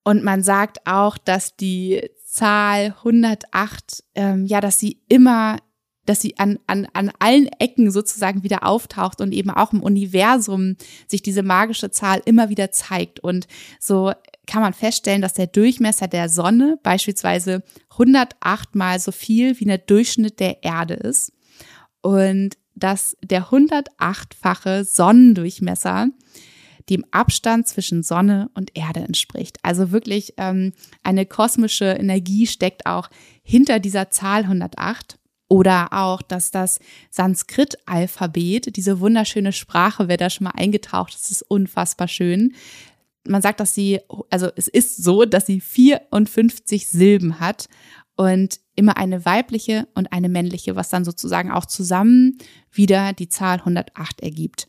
Und 0.03 0.23
man 0.23 0.43
sagt 0.43 0.85
auch, 0.85 1.17
dass 1.17 1.55
die 1.55 2.09
Zahl 2.25 2.95
108, 2.97 4.03
ähm, 4.15 4.45
ja, 4.45 4.59
dass 4.59 4.79
sie 4.79 5.01
immer, 5.07 5.57
dass 6.05 6.21
sie 6.21 6.37
an, 6.37 6.59
an, 6.67 6.87
an 6.93 7.11
allen 7.19 7.47
Ecken 7.59 7.91
sozusagen 7.91 8.43
wieder 8.43 8.65
auftaucht 8.65 9.21
und 9.21 9.31
eben 9.31 9.51
auch 9.51 9.71
im 9.71 9.81
Universum 9.81 10.77
sich 11.07 11.21
diese 11.21 11.43
magische 11.43 11.91
Zahl 11.91 12.21
immer 12.25 12.49
wieder 12.49 12.71
zeigt. 12.71 13.19
Und 13.19 13.47
so 13.79 14.11
kann 14.47 14.61
man 14.61 14.73
feststellen, 14.73 15.21
dass 15.21 15.33
der 15.33 15.47
Durchmesser 15.47 16.07
der 16.07 16.29
Sonne 16.29 16.79
beispielsweise 16.83 17.63
108 17.91 18.75
mal 18.75 18.99
so 18.99 19.11
viel 19.11 19.59
wie 19.59 19.65
der 19.65 19.77
Durchschnitt 19.77 20.39
der 20.39 20.63
Erde 20.63 20.95
ist 20.95 21.34
und 22.05 22.51
dass 22.75 23.17
der 23.23 23.47
108-fache 23.47 24.83
Sonnendurchmesser 24.83 26.09
dem 26.87 27.03
Abstand 27.09 27.67
zwischen 27.67 28.03
Sonne 28.03 28.51
und 28.53 28.77
Erde 28.77 28.99
entspricht. 28.99 29.57
Also 29.63 29.91
wirklich 29.91 30.35
ähm, 30.37 30.73
eine 31.01 31.25
kosmische 31.25 31.85
Energie 31.85 32.45
steckt 32.45 32.85
auch 32.85 33.09
hinter 33.41 33.79
dieser 33.79 34.11
Zahl 34.11 34.43
108. 34.43 35.17
Oder 35.47 35.93
auch, 35.93 36.21
dass 36.21 36.51
das 36.51 36.79
Sanskrit-Alphabet, 37.09 38.75
diese 38.75 38.99
wunderschöne 38.99 39.51
Sprache, 39.51 40.07
wer 40.07 40.17
da 40.17 40.29
schon 40.29 40.45
mal 40.45 40.53
eingetaucht 40.55 41.15
ist, 41.15 41.31
ist 41.31 41.41
unfassbar 41.43 42.07
schön. 42.07 42.53
Man 43.27 43.41
sagt, 43.41 43.59
dass 43.59 43.73
sie, 43.73 43.99
also 44.29 44.49
es 44.55 44.67
ist 44.67 45.03
so, 45.03 45.25
dass 45.25 45.47
sie 45.47 45.59
54 45.59 46.87
Silben 46.87 47.39
hat 47.39 47.67
und 48.15 48.59
immer 48.75 48.97
eine 48.97 49.25
weibliche 49.25 49.87
und 49.93 50.11
eine 50.11 50.29
männliche, 50.29 50.75
was 50.75 50.89
dann 50.89 51.05
sozusagen 51.05 51.51
auch 51.51 51.65
zusammen 51.65 52.37
wieder 52.71 53.13
die 53.13 53.29
Zahl 53.29 53.59
108 53.59 54.21
ergibt. 54.21 54.67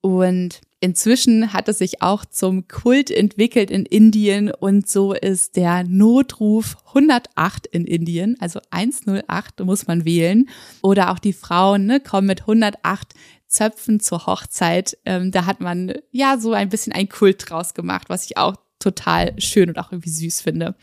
Und 0.00 0.60
inzwischen 0.80 1.54
hat 1.54 1.66
es 1.68 1.78
sich 1.78 2.02
auch 2.02 2.26
zum 2.26 2.68
Kult 2.68 3.10
entwickelt 3.10 3.70
in 3.70 3.86
Indien 3.86 4.50
und 4.50 4.86
so 4.86 5.14
ist 5.14 5.56
der 5.56 5.82
Notruf 5.84 6.76
108 6.88 7.66
in 7.68 7.86
Indien, 7.86 8.36
also 8.38 8.60
108 8.70 9.60
muss 9.60 9.86
man 9.86 10.04
wählen. 10.04 10.46
Oder 10.82 11.10
auch 11.10 11.18
die 11.18 11.32
Frauen 11.32 11.86
ne, 11.86 12.00
kommen 12.00 12.26
mit 12.26 12.42
108 12.42 13.14
Zöpfen 13.46 13.98
zur 14.00 14.26
Hochzeit. 14.26 14.98
Ähm, 15.06 15.30
da 15.30 15.46
hat 15.46 15.60
man 15.60 15.94
ja 16.10 16.36
so 16.38 16.52
ein 16.52 16.68
bisschen 16.68 16.92
ein 16.92 17.08
Kult 17.08 17.48
draus 17.48 17.72
gemacht, 17.72 18.10
was 18.10 18.26
ich 18.26 18.36
auch 18.36 18.56
total 18.78 19.40
schön 19.40 19.70
und 19.70 19.78
auch 19.78 19.90
irgendwie 19.90 20.10
süß 20.10 20.42
finde. 20.42 20.74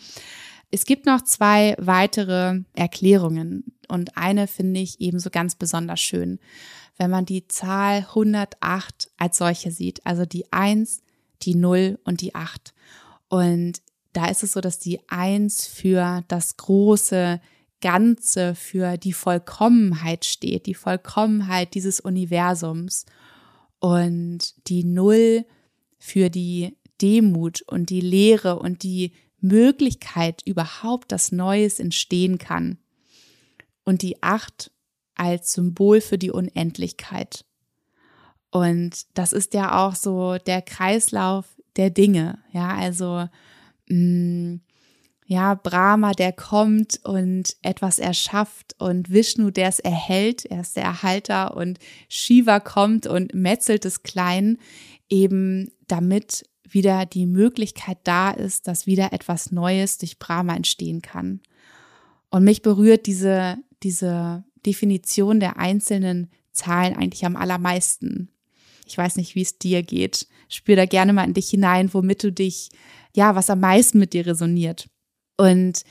Es 0.71 0.85
gibt 0.85 1.05
noch 1.05 1.21
zwei 1.21 1.75
weitere 1.77 2.61
Erklärungen 2.73 3.75
und 3.89 4.17
eine 4.17 4.47
finde 4.47 4.79
ich 4.79 5.01
ebenso 5.01 5.29
ganz 5.29 5.55
besonders 5.55 5.99
schön, 5.99 6.39
wenn 6.97 7.11
man 7.11 7.25
die 7.25 7.47
Zahl 7.49 8.05
108 8.09 9.11
als 9.17 9.37
solche 9.37 9.71
sieht, 9.71 10.05
also 10.05 10.25
die 10.25 10.51
1, 10.53 11.01
die 11.43 11.55
0 11.55 11.99
und 12.05 12.21
die 12.21 12.35
8. 12.35 12.73
Und 13.27 13.81
da 14.13 14.27
ist 14.27 14.43
es 14.43 14.53
so, 14.53 14.61
dass 14.61 14.79
die 14.79 14.99
1 15.09 15.67
für 15.67 16.23
das 16.29 16.55
große 16.55 17.41
Ganze, 17.81 18.55
für 18.55 18.97
die 18.97 19.13
Vollkommenheit 19.13 20.23
steht, 20.23 20.67
die 20.67 20.75
Vollkommenheit 20.75 21.73
dieses 21.73 21.99
Universums 21.99 23.05
und 23.79 24.67
die 24.67 24.83
0 24.83 25.45
für 25.97 26.29
die 26.29 26.77
Demut 27.01 27.61
und 27.63 27.89
die 27.89 28.01
Lehre 28.01 28.59
und 28.59 28.83
die 28.83 29.13
Möglichkeit 29.41 30.41
überhaupt, 30.45 31.11
dass 31.11 31.31
Neues 31.31 31.79
entstehen 31.79 32.37
kann. 32.37 32.77
Und 33.83 34.01
die 34.01 34.21
Acht 34.21 34.71
als 35.15 35.53
Symbol 35.53 36.01
für 36.01 36.17
die 36.17 36.31
Unendlichkeit. 36.31 37.45
Und 38.51 39.05
das 39.13 39.33
ist 39.33 39.53
ja 39.53 39.85
auch 39.85 39.95
so 39.95 40.37
der 40.37 40.61
Kreislauf 40.61 41.45
der 41.75 41.89
Dinge. 41.89 42.39
Ja, 42.51 42.75
also 42.75 43.27
mh, 43.87 43.95
mm, 43.95 44.61
ja, 45.31 45.53
Brahma, 45.53 46.11
der 46.11 46.33
kommt 46.33 46.99
und 47.05 47.55
etwas 47.61 47.99
erschafft 47.99 48.75
und 48.79 49.11
Vishnu, 49.11 49.49
der 49.49 49.69
es 49.69 49.79
erhält, 49.79 50.43
er 50.45 50.59
ist 50.59 50.75
der 50.75 50.83
Erhalter 50.83 51.55
und 51.55 51.79
Shiva 52.09 52.59
kommt 52.59 53.07
und 53.07 53.33
metzelt 53.33 53.85
es 53.85 54.03
klein, 54.03 54.57
eben 55.07 55.71
damit 55.87 56.43
wieder 56.73 57.05
die 57.05 57.25
Möglichkeit 57.25 57.99
da 58.03 58.31
ist, 58.31 58.67
dass 58.67 58.87
wieder 58.87 59.13
etwas 59.13 59.51
Neues 59.51 59.97
durch 59.97 60.19
Brahma 60.19 60.55
entstehen 60.55 61.01
kann. 61.01 61.41
Und 62.29 62.43
mich 62.43 62.61
berührt 62.61 63.05
diese, 63.05 63.57
diese 63.83 64.43
Definition 64.65 65.39
der 65.39 65.57
einzelnen 65.57 66.29
Zahlen 66.51 66.95
eigentlich 66.95 67.25
am 67.25 67.35
allermeisten. 67.35 68.29
Ich 68.85 68.97
weiß 68.97 69.17
nicht, 69.17 69.35
wie 69.35 69.41
es 69.41 69.57
dir 69.57 69.83
geht. 69.83 70.27
Spür 70.49 70.75
da 70.75 70.85
gerne 70.85 71.13
mal 71.13 71.25
in 71.25 71.33
dich 71.33 71.49
hinein, 71.49 71.93
womit 71.93 72.23
du 72.23 72.31
dich, 72.31 72.69
ja, 73.15 73.35
was 73.35 73.49
am 73.49 73.59
meisten 73.59 73.99
mit 73.99 74.13
dir 74.13 74.25
resoniert. 74.25 74.87
Und 75.37 75.83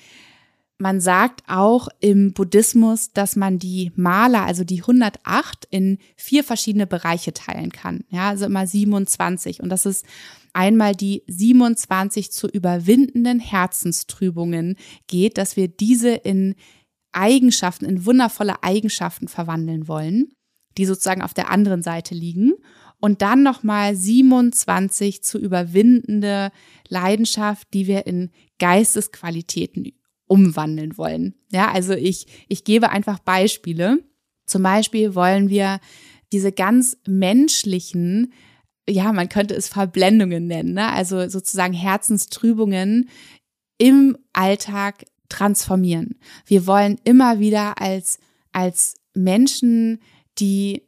man 0.81 1.01
sagt 1.01 1.43
auch 1.47 1.89
im 2.01 2.33
Buddhismus, 2.33 3.13
dass 3.13 3.37
man 3.37 3.59
die 3.59 3.93
Maler, 3.97 4.47
also 4.47 4.65
die 4.65 4.81
108, 4.81 5.67
in 5.71 5.99
vier 6.17 6.43
verschiedene 6.43 6.87
Bereiche 6.87 7.35
teilen 7.35 7.71
kann. 7.71 8.05
Ja, 8.09 8.31
also 8.31 8.47
immer 8.47 8.67
27. 8.67 9.63
Und 9.63 9.69
das 9.69 9.85
ist 9.85 10.07
einmal 10.55 10.97
die 10.97 11.23
27 11.27 12.33
zu 12.33 12.49
überwindenden 12.49 13.41
Herzenstrübungen 13.41 14.77
geht, 15.07 15.37
dass 15.37 15.57
wir 15.57 15.69
diese 15.69 16.11
in 16.11 16.55
Eigenschaften, 17.13 17.85
in 17.85 18.07
wundervolle 18.07 18.63
Eigenschaften 18.63 19.29
verwandeln 19.29 19.87
wollen, 19.87 20.33
die 20.79 20.87
sozusagen 20.87 21.23
auf 21.23 21.35
der 21.35 21.51
anderen 21.51 21.83
Seite 21.83 22.15
liegen. 22.15 22.55
Und 23.01 23.21
dann 23.21 23.43
nochmal 23.43 23.97
27 23.97 25.23
zu 25.23 25.39
überwindende 25.39 26.53
Leidenschaft, 26.89 27.69
die 27.75 27.87
wir 27.87 28.07
in 28.07 28.31
Geistesqualitäten 28.59 29.85
umwandeln 30.31 30.97
wollen. 30.97 31.35
Ja, 31.51 31.73
also 31.73 31.93
ich, 31.93 32.27
ich 32.49 32.63
gebe 32.63 32.91
einfach 32.91 33.19
Beispiele. 33.19 33.99
Zum 34.47 34.63
Beispiel 34.63 35.17
wollen 35.17 35.49
wir 35.49 35.81
diese 36.33 36.53
ganz 36.53 36.97
menschlichen, 37.05 38.33
ja, 38.89 39.13
man 39.13 39.29
könnte 39.29 39.55
es 39.55 39.69
Verblendungen 39.69 40.47
nennen, 40.47 40.75
ne? 40.75 40.93
also 40.93 41.29
sozusagen 41.29 41.75
Herzenstrübungen 41.75 43.09
im 43.77 44.17
Alltag 44.33 45.05
transformieren. 45.29 46.21
Wir 46.47 46.67
wollen 46.67 47.01
immer 47.03 47.41
wieder 47.41 47.81
als, 47.81 48.21
als 48.53 48.95
Menschen, 49.15 49.99
die 50.39 50.83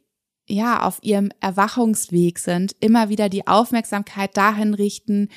ja 0.47 0.83
auf 0.83 0.99
ihrem 1.01 1.31
Erwachungsweg 1.41 2.39
sind, 2.39 2.75
immer 2.79 3.09
wieder 3.09 3.27
die 3.27 3.47
Aufmerksamkeit 3.47 4.37
dahin 4.37 4.73
richten, 4.73 5.29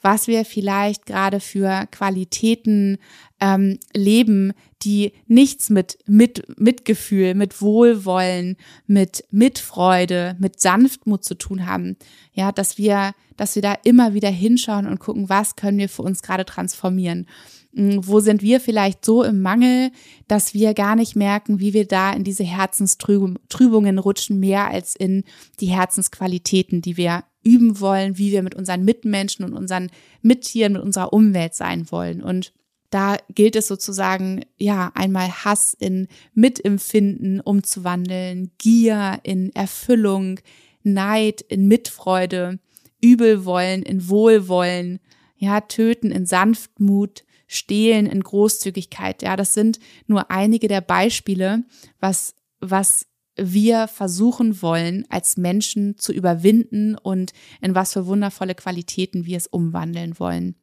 was 0.00 0.26
wir 0.26 0.44
vielleicht 0.44 1.06
gerade 1.06 1.40
für 1.40 1.86
Qualitäten 1.90 2.98
ähm, 3.44 3.78
leben, 3.92 4.54
die 4.82 5.12
nichts 5.26 5.68
mit, 5.68 5.98
mit 6.06 6.58
Mitgefühl, 6.58 7.34
mit 7.34 7.60
Wohlwollen, 7.60 8.56
mit 8.86 9.24
Mitfreude, 9.30 10.34
mit 10.38 10.60
Sanftmut 10.60 11.24
zu 11.24 11.34
tun 11.34 11.66
haben. 11.66 11.96
Ja, 12.32 12.52
dass 12.52 12.78
wir, 12.78 13.12
dass 13.36 13.54
wir 13.54 13.62
da 13.62 13.74
immer 13.84 14.14
wieder 14.14 14.30
hinschauen 14.30 14.86
und 14.86 14.98
gucken, 14.98 15.28
was 15.28 15.56
können 15.56 15.78
wir 15.78 15.90
für 15.90 16.02
uns 16.02 16.22
gerade 16.22 16.46
transformieren. 16.46 17.26
Hm, 17.74 18.06
wo 18.06 18.20
sind 18.20 18.40
wir 18.40 18.60
vielleicht 18.60 19.04
so 19.04 19.22
im 19.22 19.42
Mangel, 19.42 19.90
dass 20.26 20.54
wir 20.54 20.72
gar 20.72 20.96
nicht 20.96 21.14
merken, 21.14 21.60
wie 21.60 21.74
wir 21.74 21.86
da 21.86 22.12
in 22.14 22.24
diese 22.24 22.44
Herzenstrübungen 22.44 23.98
rutschen, 23.98 24.40
mehr 24.40 24.68
als 24.70 24.96
in 24.96 25.24
die 25.60 25.66
Herzensqualitäten, 25.66 26.80
die 26.80 26.96
wir 26.96 27.24
üben 27.42 27.78
wollen, 27.78 28.16
wie 28.16 28.32
wir 28.32 28.42
mit 28.42 28.54
unseren 28.54 28.86
Mitmenschen 28.86 29.44
und 29.44 29.52
unseren 29.52 29.90
Mittieren, 30.22 30.72
mit 30.72 30.82
unserer 30.82 31.12
Umwelt 31.12 31.54
sein 31.54 31.90
wollen. 31.90 32.22
Und 32.22 32.54
da 32.94 33.16
gilt 33.34 33.56
es 33.56 33.66
sozusagen, 33.66 34.44
ja, 34.56 34.92
einmal 34.94 35.28
Hass 35.28 35.74
in 35.74 36.06
Mitempfinden 36.32 37.40
umzuwandeln, 37.40 38.52
Gier 38.58 39.18
in 39.24 39.52
Erfüllung, 39.52 40.38
Neid 40.84 41.40
in 41.40 41.66
Mitfreude, 41.66 42.60
Übelwollen 43.00 43.82
in 43.82 44.08
Wohlwollen, 44.08 45.00
ja, 45.36 45.60
Töten 45.60 46.12
in 46.12 46.24
Sanftmut, 46.24 47.24
Stehlen 47.48 48.06
in 48.06 48.22
Großzügigkeit. 48.22 49.22
Ja, 49.22 49.34
das 49.34 49.54
sind 49.54 49.80
nur 50.06 50.30
einige 50.30 50.68
der 50.68 50.80
Beispiele, 50.80 51.64
was, 51.98 52.36
was 52.60 53.06
wir 53.34 53.88
versuchen 53.88 54.62
wollen, 54.62 55.04
als 55.08 55.36
Menschen 55.36 55.98
zu 55.98 56.12
überwinden 56.12 56.94
und 56.94 57.32
in 57.60 57.74
was 57.74 57.92
für 57.92 58.06
wundervolle 58.06 58.54
Qualitäten 58.54 59.26
wir 59.26 59.36
es 59.36 59.48
umwandeln 59.48 60.20
wollen. 60.20 60.54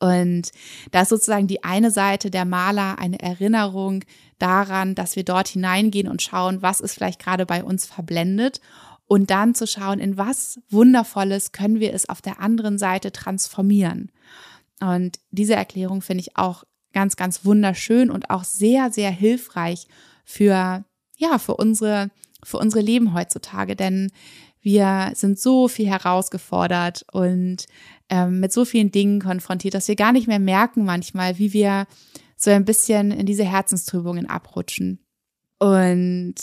Und 0.00 0.50
da 0.90 1.02
ist 1.02 1.10
sozusagen 1.10 1.46
die 1.46 1.62
eine 1.62 1.90
Seite 1.90 2.30
der 2.30 2.44
Maler 2.44 2.98
eine 2.98 3.20
Erinnerung 3.20 4.04
daran, 4.38 4.94
dass 4.94 5.14
wir 5.14 5.24
dort 5.24 5.48
hineingehen 5.48 6.08
und 6.08 6.22
schauen, 6.22 6.62
was 6.62 6.80
ist 6.80 6.94
vielleicht 6.94 7.20
gerade 7.20 7.46
bei 7.46 7.62
uns 7.62 7.86
verblendet 7.86 8.60
und 9.06 9.30
dann 9.30 9.54
zu 9.54 9.66
schauen, 9.66 9.98
in 9.98 10.16
was 10.16 10.60
Wundervolles 10.70 11.52
können 11.52 11.80
wir 11.80 11.92
es 11.92 12.08
auf 12.08 12.22
der 12.22 12.40
anderen 12.40 12.78
Seite 12.78 13.12
transformieren. 13.12 14.10
Und 14.80 15.18
diese 15.30 15.54
Erklärung 15.54 16.00
finde 16.00 16.22
ich 16.22 16.36
auch 16.36 16.64
ganz, 16.94 17.16
ganz 17.16 17.44
wunderschön 17.44 18.10
und 18.10 18.30
auch 18.30 18.44
sehr, 18.44 18.90
sehr 18.90 19.10
hilfreich 19.10 19.86
für, 20.24 20.84
ja, 21.18 21.38
für 21.38 21.56
unsere 21.56 22.10
für 22.44 22.58
unsere 22.58 22.82
Leben 22.82 23.14
heutzutage, 23.14 23.76
denn 23.76 24.10
wir 24.62 25.12
sind 25.14 25.38
so 25.38 25.68
viel 25.68 25.88
herausgefordert 25.88 27.04
und 27.12 27.66
ähm, 28.10 28.40
mit 28.40 28.52
so 28.52 28.64
vielen 28.64 28.90
Dingen 28.90 29.20
konfrontiert, 29.20 29.74
dass 29.74 29.88
wir 29.88 29.96
gar 29.96 30.12
nicht 30.12 30.26
mehr 30.26 30.38
merken 30.38 30.84
manchmal, 30.84 31.38
wie 31.38 31.52
wir 31.52 31.86
so 32.36 32.50
ein 32.50 32.64
bisschen 32.64 33.10
in 33.10 33.26
diese 33.26 33.44
Herzenstrübungen 33.44 34.28
abrutschen. 34.28 35.04
Und 35.58 36.34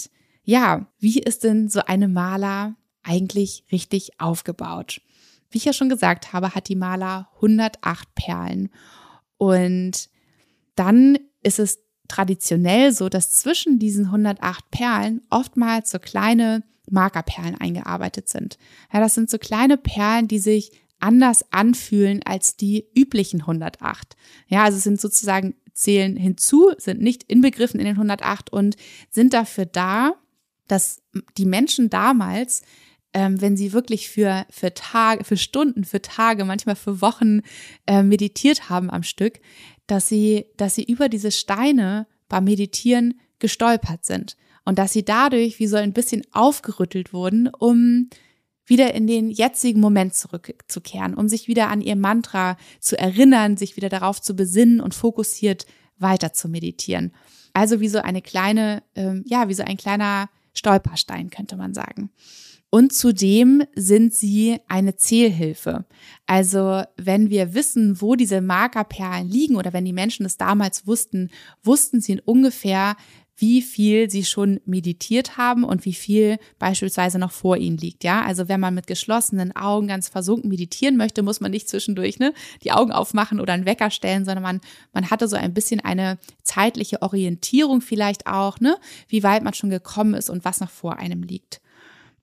ja, 0.43 0.87
wie 0.99 1.19
ist 1.19 1.43
denn 1.43 1.69
so 1.69 1.81
eine 1.85 2.07
Maler 2.07 2.75
eigentlich 3.03 3.65
richtig 3.71 4.19
aufgebaut? 4.19 5.01
Wie 5.49 5.57
ich 5.57 5.65
ja 5.65 5.73
schon 5.73 5.89
gesagt 5.89 6.33
habe, 6.33 6.55
hat 6.55 6.69
die 6.69 6.75
Maler 6.75 7.29
108 7.35 8.15
Perlen. 8.15 8.69
Und 9.37 10.09
dann 10.75 11.17
ist 11.41 11.59
es 11.59 11.79
traditionell 12.07 12.93
so, 12.93 13.09
dass 13.09 13.31
zwischen 13.31 13.79
diesen 13.79 14.05
108 14.05 14.71
Perlen 14.71 15.21
oftmals 15.29 15.89
so 15.89 15.99
kleine 15.99 16.63
Markerperlen 16.89 17.55
eingearbeitet 17.55 18.29
sind. 18.29 18.57
Ja, 18.93 18.99
das 18.99 19.15
sind 19.15 19.29
so 19.29 19.37
kleine 19.37 19.77
Perlen, 19.77 20.27
die 20.27 20.39
sich 20.39 20.71
anders 20.99 21.51
anfühlen 21.51 22.21
als 22.23 22.57
die 22.57 22.85
üblichen 22.95 23.41
108. 23.41 24.15
Ja, 24.47 24.63
also 24.63 24.77
sind 24.77 24.99
sozusagen 24.99 25.55
zählen 25.73 26.15
hinzu, 26.15 26.71
sind 26.77 27.01
nicht 27.01 27.23
inbegriffen 27.23 27.79
in 27.79 27.85
den 27.85 27.95
108 27.95 28.51
und 28.51 28.75
sind 29.09 29.33
dafür 29.33 29.65
da, 29.65 30.15
dass 30.67 31.01
die 31.37 31.45
Menschen 31.45 31.89
damals, 31.89 32.63
ähm, 33.13 33.39
wenn 33.39 33.55
sie 33.55 33.73
wirklich 33.73 34.09
für, 34.09 34.45
für 34.49 34.73
Tage, 34.73 35.23
für 35.23 35.37
Stunden, 35.37 35.85
für 35.85 36.01
Tage, 36.01 36.45
manchmal 36.45 36.75
für 36.75 37.01
Wochen 37.01 37.41
äh, 37.85 38.03
meditiert 38.03 38.69
haben 38.69 38.89
am 38.89 39.03
Stück, 39.03 39.39
dass 39.85 40.09
sie, 40.09 40.45
dass 40.57 40.75
sie 40.75 40.83
über 40.83 41.09
diese 41.09 41.31
Steine 41.31 42.07
beim 42.27 42.43
Meditieren 42.43 43.19
gestolpert 43.39 44.03
sind 44.03 44.35
und 44.65 44.79
dass 44.79 44.93
sie 44.93 45.05
dadurch 45.05 45.59
wie 45.59 45.67
so 45.67 45.77
ein 45.77 45.93
bisschen 45.93 46.23
aufgerüttelt 46.31 47.13
wurden, 47.13 47.47
um 47.47 48.09
wieder 48.67 48.93
in 48.93 49.07
den 49.07 49.29
jetzigen 49.29 49.79
Moment 49.79 50.13
zurückzukehren, 50.13 51.15
um 51.15 51.27
sich 51.27 51.47
wieder 51.47 51.69
an 51.69 51.81
ihr 51.81 51.95
Mantra 51.95 52.57
zu 52.79 52.97
erinnern, 52.99 53.57
sich 53.57 53.75
wieder 53.75 53.89
darauf 53.89 54.21
zu 54.21 54.35
besinnen 54.35 54.81
und 54.81 54.93
fokussiert 54.93 55.65
weiter 55.97 56.33
zu 56.33 56.47
meditieren. 56.49 57.13
Also 57.53 57.79
wie 57.79 57.89
so 57.89 57.99
eine 57.99 58.21
kleine, 58.21 58.83
ähm, 58.95 59.23
ja, 59.25 59.49
wie 59.49 59.53
so 59.53 59.63
ein 59.63 59.77
kleiner 59.77 60.29
Stolperstein, 60.53 61.29
könnte 61.29 61.55
man 61.55 61.73
sagen. 61.73 62.11
Und 62.69 62.93
zudem 62.93 63.63
sind 63.75 64.13
sie 64.13 64.59
eine 64.67 64.97
Zählhilfe. 64.97 65.85
Also 66.25 66.83
wenn 66.97 67.29
wir 67.29 67.53
wissen, 67.53 68.01
wo 68.01 68.15
diese 68.15 68.41
Markerperlen 68.41 69.29
liegen 69.29 69.55
oder 69.55 69.71
wenn 69.71 69.85
die 69.85 69.93
Menschen 69.93 70.25
es 70.25 70.37
damals 70.37 70.85
wussten, 70.85 71.29
wussten 71.63 72.01
sie 72.01 72.21
ungefähr, 72.25 72.97
wie 73.37 73.61
viel 73.61 74.09
sie 74.09 74.25
schon 74.25 74.59
meditiert 74.65 75.37
haben 75.37 75.63
und 75.63 75.85
wie 75.85 75.93
viel 75.93 76.39
beispielsweise 76.57 77.19
noch 77.19 77.31
vor 77.31 77.55
ihnen 77.55 77.77
liegt. 77.77 78.03
Ja, 78.03 78.23
also 78.23 78.49
wenn 78.49 78.59
man 78.59 78.73
mit 78.73 78.87
geschlossenen 78.87 79.55
Augen 79.55 79.87
ganz 79.87 80.09
versunken 80.09 80.49
meditieren 80.49 80.97
möchte, 80.97 81.21
muss 81.21 81.39
man 81.39 81.51
nicht 81.51 81.69
zwischendurch 81.69 82.17
ne, 82.17 82.33
die 82.63 82.71
Augen 82.71 82.91
aufmachen 82.91 83.39
oder 83.39 83.53
einen 83.53 83.65
Wecker 83.65 83.91
stellen, 83.91 84.25
sondern 84.25 84.43
man, 84.43 84.61
man 84.91 85.11
hatte 85.11 85.27
so 85.27 85.35
ein 85.35 85.53
bisschen 85.53 85.79
eine 85.79 86.17
zeitliche 86.41 87.03
Orientierung 87.03 87.81
vielleicht 87.81 88.25
auch, 88.25 88.59
ne, 88.59 88.75
wie 89.07 89.21
weit 89.21 89.43
man 89.43 89.53
schon 89.53 89.69
gekommen 89.69 90.15
ist 90.15 90.31
und 90.31 90.43
was 90.43 90.59
noch 90.59 90.71
vor 90.71 90.97
einem 90.97 91.21
liegt. 91.21 91.61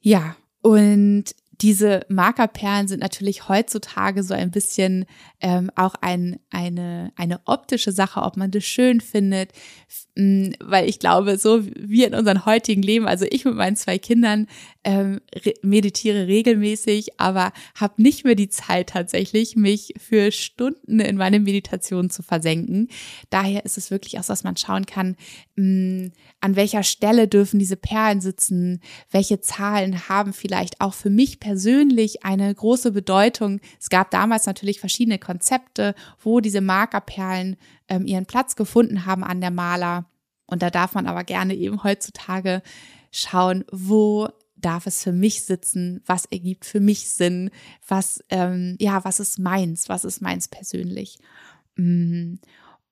Ja, 0.00 0.36
und 0.62 1.26
diese 1.60 2.00
Markerperlen 2.08 2.88
sind 2.88 3.00
natürlich 3.00 3.48
heutzutage 3.48 4.22
so 4.22 4.34
ein 4.34 4.50
bisschen 4.50 5.06
ähm, 5.40 5.70
auch 5.76 5.94
ein, 6.00 6.38
eine, 6.50 7.12
eine 7.16 7.40
optische 7.44 7.92
Sache, 7.92 8.22
ob 8.22 8.36
man 8.36 8.50
das 8.50 8.64
schön 8.64 9.00
findet, 9.00 9.52
weil 10.16 10.88
ich 10.88 10.98
glaube, 10.98 11.38
so 11.38 11.64
wie 11.64 12.04
in 12.04 12.14
unserem 12.14 12.44
heutigen 12.44 12.82
Leben, 12.82 13.06
also 13.06 13.26
ich 13.28 13.44
mit 13.44 13.54
meinen 13.54 13.76
zwei 13.76 13.98
Kindern 13.98 14.46
ähm, 14.84 15.20
re 15.34 15.54
meditiere 15.62 16.26
regelmäßig, 16.26 17.20
aber 17.20 17.52
habe 17.74 18.02
nicht 18.02 18.24
mehr 18.24 18.34
die 18.34 18.48
Zeit 18.48 18.90
tatsächlich, 18.90 19.56
mich 19.56 19.94
für 19.98 20.32
Stunden 20.32 21.00
in 21.00 21.16
meine 21.16 21.40
Meditation 21.40 22.10
zu 22.10 22.22
versenken. 22.22 22.88
Daher 23.30 23.64
ist 23.64 23.78
es 23.78 23.90
wirklich 23.90 24.18
auch 24.18 24.24
dass 24.24 24.44
man 24.44 24.56
schauen 24.56 24.86
kann, 24.86 25.16
mh, 25.56 26.10
an 26.40 26.56
welcher 26.56 26.82
Stelle 26.82 27.28
dürfen 27.28 27.58
diese 27.58 27.76
Perlen 27.76 28.20
sitzen, 28.20 28.80
welche 29.10 29.40
Zahlen 29.40 30.08
haben 30.08 30.32
vielleicht 30.32 30.80
auch 30.80 30.94
für 30.94 31.10
mich 31.10 31.40
persönlich 31.44 32.24
eine 32.24 32.54
große 32.54 32.90
Bedeutung. 32.90 33.60
Es 33.78 33.90
gab 33.90 34.10
damals 34.10 34.46
natürlich 34.46 34.80
verschiedene 34.80 35.18
Konzepte, 35.18 35.94
wo 36.18 36.40
diese 36.40 36.62
Markerperlen 36.62 37.56
ähm, 37.86 38.06
ihren 38.06 38.24
Platz 38.24 38.56
gefunden 38.56 39.04
haben 39.04 39.22
an 39.22 39.42
der 39.42 39.50
Maler. 39.50 40.06
Und 40.46 40.62
da 40.62 40.70
darf 40.70 40.94
man 40.94 41.06
aber 41.06 41.22
gerne 41.22 41.54
eben 41.54 41.82
heutzutage 41.84 42.62
schauen, 43.12 43.66
wo 43.70 44.30
darf 44.56 44.86
es 44.86 45.02
für 45.02 45.12
mich 45.12 45.42
sitzen, 45.42 46.00
was 46.06 46.24
ergibt 46.24 46.64
für 46.64 46.80
mich 46.80 47.10
Sinn, 47.10 47.50
was, 47.86 48.24
ähm, 48.30 48.76
ja, 48.80 49.04
was 49.04 49.20
ist 49.20 49.38
meins, 49.38 49.90
was 49.90 50.06
ist 50.06 50.22
meins 50.22 50.48
persönlich. 50.48 51.18
Mm. 51.76 52.36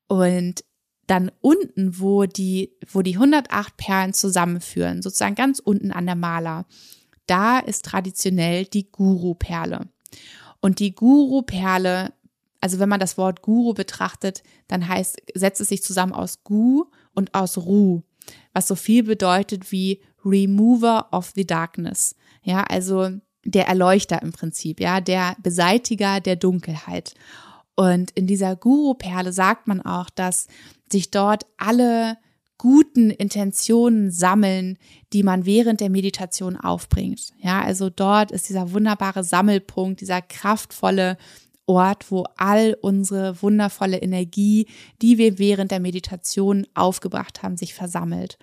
Und 0.08 0.62
dann 1.06 1.32
unten, 1.40 1.98
wo 2.00 2.26
die, 2.26 2.76
wo 2.86 3.00
die 3.00 3.14
108 3.14 3.78
Perlen 3.78 4.12
zusammenführen, 4.12 5.00
sozusagen 5.00 5.36
ganz 5.36 5.58
unten 5.58 5.90
an 5.90 6.04
der 6.04 6.16
Maler, 6.16 6.66
da 7.32 7.60
ist 7.60 7.86
traditionell 7.86 8.66
die 8.66 8.92
Guru-Perle. 8.92 9.88
Und 10.60 10.80
die 10.80 10.94
Guru-Perle, 10.94 12.12
also 12.60 12.78
wenn 12.78 12.90
man 12.90 13.00
das 13.00 13.16
Wort 13.16 13.40
Guru 13.40 13.72
betrachtet, 13.72 14.42
dann 14.68 14.86
heißt, 14.86 15.16
setzt 15.34 15.62
es 15.62 15.70
sich 15.70 15.82
zusammen 15.82 16.12
aus 16.12 16.44
Gu 16.44 16.84
und 17.14 17.32
aus 17.34 17.56
Ru, 17.56 18.02
was 18.52 18.68
so 18.68 18.74
viel 18.74 19.02
bedeutet 19.02 19.72
wie 19.72 20.02
Remover 20.22 21.08
of 21.10 21.32
the 21.34 21.46
Darkness. 21.46 22.14
Ja, 22.42 22.64
also 22.64 23.08
der 23.46 23.66
Erleuchter 23.66 24.20
im 24.20 24.32
Prinzip, 24.32 24.78
ja, 24.78 25.00
der 25.00 25.34
Beseitiger 25.42 26.20
der 26.20 26.36
Dunkelheit. 26.36 27.14
Und 27.76 28.10
in 28.10 28.26
dieser 28.26 28.56
Guru-Perle 28.56 29.32
sagt 29.32 29.68
man 29.68 29.80
auch, 29.80 30.10
dass 30.10 30.48
sich 30.90 31.10
dort 31.10 31.46
alle 31.56 32.18
guten 32.62 33.10
Intentionen 33.10 34.12
sammeln, 34.12 34.78
die 35.12 35.24
man 35.24 35.46
während 35.46 35.80
der 35.80 35.90
Meditation 35.90 36.56
aufbringt. 36.56 37.32
Ja, 37.40 37.60
also 37.60 37.90
dort 37.90 38.30
ist 38.30 38.48
dieser 38.48 38.70
wunderbare 38.70 39.24
Sammelpunkt, 39.24 40.00
dieser 40.00 40.22
kraftvolle 40.22 41.16
Ort, 41.66 42.12
wo 42.12 42.24
all 42.36 42.76
unsere 42.80 43.42
wundervolle 43.42 43.98
Energie, 43.98 44.68
die 45.02 45.18
wir 45.18 45.40
während 45.40 45.72
der 45.72 45.80
Meditation 45.80 46.64
aufgebracht 46.74 47.42
haben, 47.42 47.56
sich 47.56 47.74
versammelt. 47.74 48.38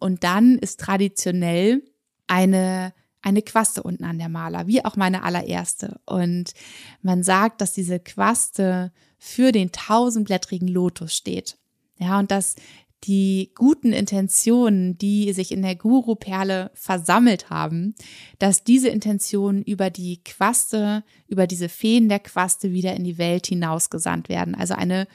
Und 0.00 0.24
dann 0.24 0.58
ist 0.58 0.80
traditionell 0.80 1.80
eine 2.26 2.92
eine 3.22 3.42
Quaste 3.42 3.84
unten 3.84 4.04
an 4.04 4.18
der 4.18 4.30
Maler, 4.30 4.66
wie 4.66 4.84
auch 4.84 4.96
meine 4.96 5.22
allererste. 5.22 6.00
Und 6.06 6.54
man 7.02 7.22
sagt, 7.22 7.60
dass 7.60 7.72
diese 7.72 8.00
Quaste 8.00 8.92
für 9.18 9.52
den 9.52 9.70
tausendblättrigen 9.70 10.66
Lotus 10.66 11.14
steht. 11.14 11.58
Ja, 12.00 12.18
und 12.18 12.30
dass 12.30 12.56
die 13.04 13.52
guten 13.54 13.92
Intentionen, 13.92 14.98
die 14.98 15.32
sich 15.32 15.52
in 15.52 15.62
der 15.62 15.74
Guru-Perle 15.74 16.70
versammelt 16.74 17.48
haben, 17.48 17.94
dass 18.38 18.64
diese 18.64 18.88
Intentionen 18.88 19.62
über 19.62 19.90
die 19.90 20.22
Quaste, 20.22 21.02
über 21.26 21.46
diese 21.46 21.68
Feen 21.68 22.08
der 22.08 22.18
Quaste 22.18 22.72
wieder 22.72 22.94
in 22.94 23.04
die 23.04 23.18
Welt 23.18 23.46
hinausgesandt 23.46 24.28
werden. 24.28 24.54
Also 24.54 24.74
eine 24.74 25.06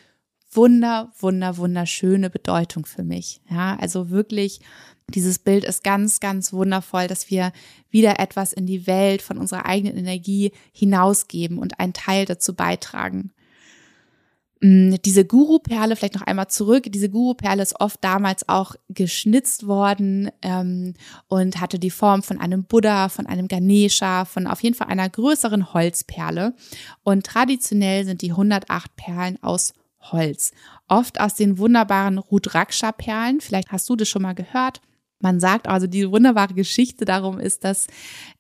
wunder, 0.52 1.12
wunder, 1.20 1.58
wunderschöne 1.58 2.30
Bedeutung 2.30 2.86
für 2.86 3.04
mich. 3.04 3.42
Ja, 3.50 3.78
also 3.80 4.10
wirklich, 4.10 4.62
dieses 5.10 5.38
Bild 5.38 5.64
ist 5.64 5.84
ganz, 5.84 6.20
ganz 6.20 6.54
wundervoll, 6.54 7.08
dass 7.08 7.30
wir 7.30 7.52
wieder 7.90 8.20
etwas 8.20 8.54
in 8.54 8.66
die 8.66 8.88
Welt 8.88 9.22
von 9.22 9.38
unserer 9.38 9.66
eigenen 9.66 9.98
Energie 9.98 10.52
hinausgeben 10.72 11.60
und 11.60 11.80
einen 11.80 11.94
Teil 11.94 12.26
dazu 12.26 12.56
beitragen. 12.56 13.32
Mm, 14.66 14.96
diese 15.06 15.26
Guru-Perle, 15.26 15.96
vielleicht 15.96 16.16
noch 16.16 16.24
einmal 16.24 16.48
zurück, 16.48 16.86
diese 16.88 17.08
Guru-Perle 17.10 17.62
ist 17.62 17.80
oft 17.80 18.04
damals 18.04 18.50
auch 18.50 18.74
geschnitzt 18.90 19.68
worden 19.68 20.32
ähm, 20.42 20.96
und 21.28 21.62
hatte 21.62 21.78
die 21.78 21.92
Form 21.92 22.24
von 22.24 22.40
einem 22.40 22.64
Buddha, 22.64 23.10
von 23.10 23.28
einem 23.28 23.48
Ganesha, 23.48 24.26
von 24.26 24.48
auf 24.48 24.64
jeden 24.64 24.76
Fall 24.76 24.88
einer 24.88 25.08
größeren 25.08 25.72
Holzperle. 25.72 26.56
Und 27.04 27.28
traditionell 27.28 28.06
sind 28.06 28.24
die 28.24 28.32
108 28.32 28.96
Perlen 28.96 29.44
aus 29.44 29.74
Holz. 30.00 30.52
Oft 30.88 31.20
aus 31.20 31.36
den 31.36 31.60
wunderbaren 31.60 32.18
Rudraksha-Perlen. 32.18 33.42
Vielleicht 33.42 33.72
hast 33.72 33.88
du 33.88 33.96
das 33.96 34.10
schon 34.10 34.24
mal 34.24 34.34
gehört. 34.34 34.82
Man 35.20 35.40
sagt 35.40 35.68
also, 35.68 35.88
die 35.88 36.12
wunderbare 36.12 36.54
Geschichte 36.54 37.06
darum 37.06 37.40
ist, 37.40 37.64
dass 37.64 37.88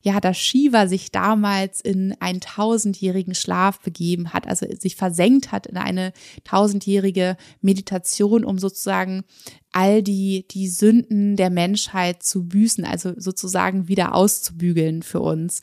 ja, 0.01 0.19
dass 0.19 0.37
Shiva 0.37 0.87
sich 0.87 1.11
damals 1.11 1.79
in 1.79 2.15
einen 2.19 2.41
tausendjährigen 2.41 3.33
Schlaf 3.33 3.79
begeben 3.79 4.33
hat, 4.33 4.47
also 4.47 4.67
sich 4.77 4.95
versenkt 4.95 5.51
hat 5.51 5.67
in 5.67 5.77
eine 5.77 6.11
tausendjährige 6.43 7.37
Meditation, 7.61 8.43
um 8.43 8.59
sozusagen 8.59 9.23
all 9.71 10.03
die, 10.03 10.45
die 10.51 10.67
Sünden 10.67 11.37
der 11.37 11.49
Menschheit 11.49 12.23
zu 12.23 12.47
büßen, 12.47 12.85
also 12.85 13.13
sozusagen 13.17 13.87
wieder 13.87 14.13
auszubügeln 14.13 15.01
für 15.01 15.21
uns. 15.21 15.61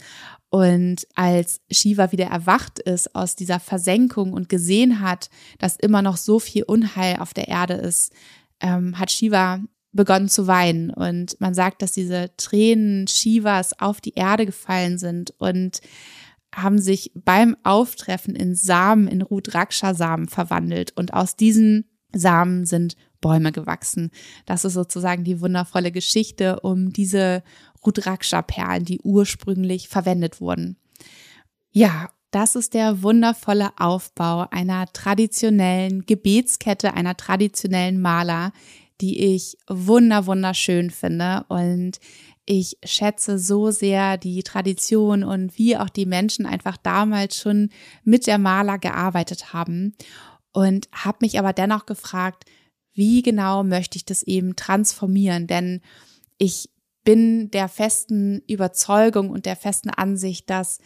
Und 0.49 1.07
als 1.15 1.61
Shiva 1.71 2.13
wieder 2.13 2.27
erwacht 2.27 2.79
ist 2.79 3.15
aus 3.15 3.37
dieser 3.37 3.61
Versenkung 3.61 4.33
und 4.33 4.49
gesehen 4.49 5.01
hat, 5.01 5.31
dass 5.59 5.77
immer 5.77 6.03
noch 6.03 6.17
so 6.17 6.39
viel 6.39 6.65
Unheil 6.65 7.17
auf 7.21 7.33
der 7.33 7.49
Erde 7.49 7.75
ist, 7.75 8.13
ähm, 8.61 8.99
hat 8.99 9.11
Shiva 9.11 9.61
begonnen 9.93 10.29
zu 10.29 10.47
weinen. 10.47 10.91
Und 10.91 11.41
man 11.41 11.55
sagt, 11.55 11.83
dass 11.83 11.93
diese 11.93 12.31
Tränen 12.37 13.07
Shivas 13.07 13.79
auf 13.79 14.01
die 14.01 14.15
Erde 14.15 14.47
gefallen 14.47 14.99
sind 14.99 15.35
und 15.39 15.81
haben 16.55 16.79
sich 16.79 17.13
beim 17.15 17.57
Auftreffen 17.63 18.35
in 18.35 18.55
Samen, 18.55 19.09
in 19.09 19.23
Rudraksha-Samen 19.23 20.29
verwandelt. 20.29 20.93
Und 20.97 21.15
aus 21.15 21.37
diesen 21.37 21.87
Samen 22.15 22.67
sind 22.67 22.97
Bäume 23.21 23.53
gewachsen. 23.53 24.11
Das 24.45 24.65
ist 24.65 24.75
sozusagen 24.75 25.25
die 25.25 25.41
wundervolle 25.41 25.93
Geschichte 25.93 26.61
um 26.61 26.93
diese 26.93 27.43
Rudraksha-Perlen, 27.87 28.85
die 28.85 29.01
ursprünglich 29.01 29.89
verwendet 29.89 30.41
wurden. 30.41 30.77
Ja, 31.71 32.11
das 32.31 32.57
ist 32.57 32.75
der 32.75 33.03
wundervolle 33.03 33.71
Aufbau 33.79 34.47
einer 34.51 34.87
traditionellen 34.93 36.05
Gebetskette, 36.07 36.95
einer 36.95 37.17
traditionellen 37.17 38.01
Maler, 38.01 38.53
die 39.03 39.35
ich 39.35 39.59
wunder 39.69 40.27
wunderschön 40.27 40.91
finde 40.91 41.45
und 41.49 41.99
ich 42.47 42.79
schätze 42.85 43.39
so 43.39 43.71
sehr 43.71 44.17
die 44.17 44.43
Tradition 44.43 45.25
und 45.25 45.59
wie 45.59 45.77
auch 45.77 45.89
die 45.89 46.07
Menschen 46.07 46.47
einfach 46.47 46.77
damals 46.77 47.37
schon 47.37 47.71
mit 48.05 48.27
der 48.27 48.39
Maler 48.39 48.79
gearbeitet 48.79 49.53
haben 49.53 49.95
und 50.53 50.89
habe 50.93 51.19
mich 51.21 51.39
aber 51.39 51.53
dennoch 51.53 51.85
gefragt, 51.85 52.45
wie 52.95 53.23
genau 53.23 53.65
möchte 53.65 53.97
ich 53.97 54.05
das 54.05 54.23
eben 54.23 54.55
transformieren? 54.55 55.47
Denn 55.47 55.81
ich 56.39 56.71
bin 57.05 57.51
der 57.51 57.69
festen 57.69 58.43
Überzeugung 58.47 59.31
und 59.31 59.47
der 59.47 59.57
festen 59.57 59.91
Ansicht, 59.91 60.49
dass 60.49 60.79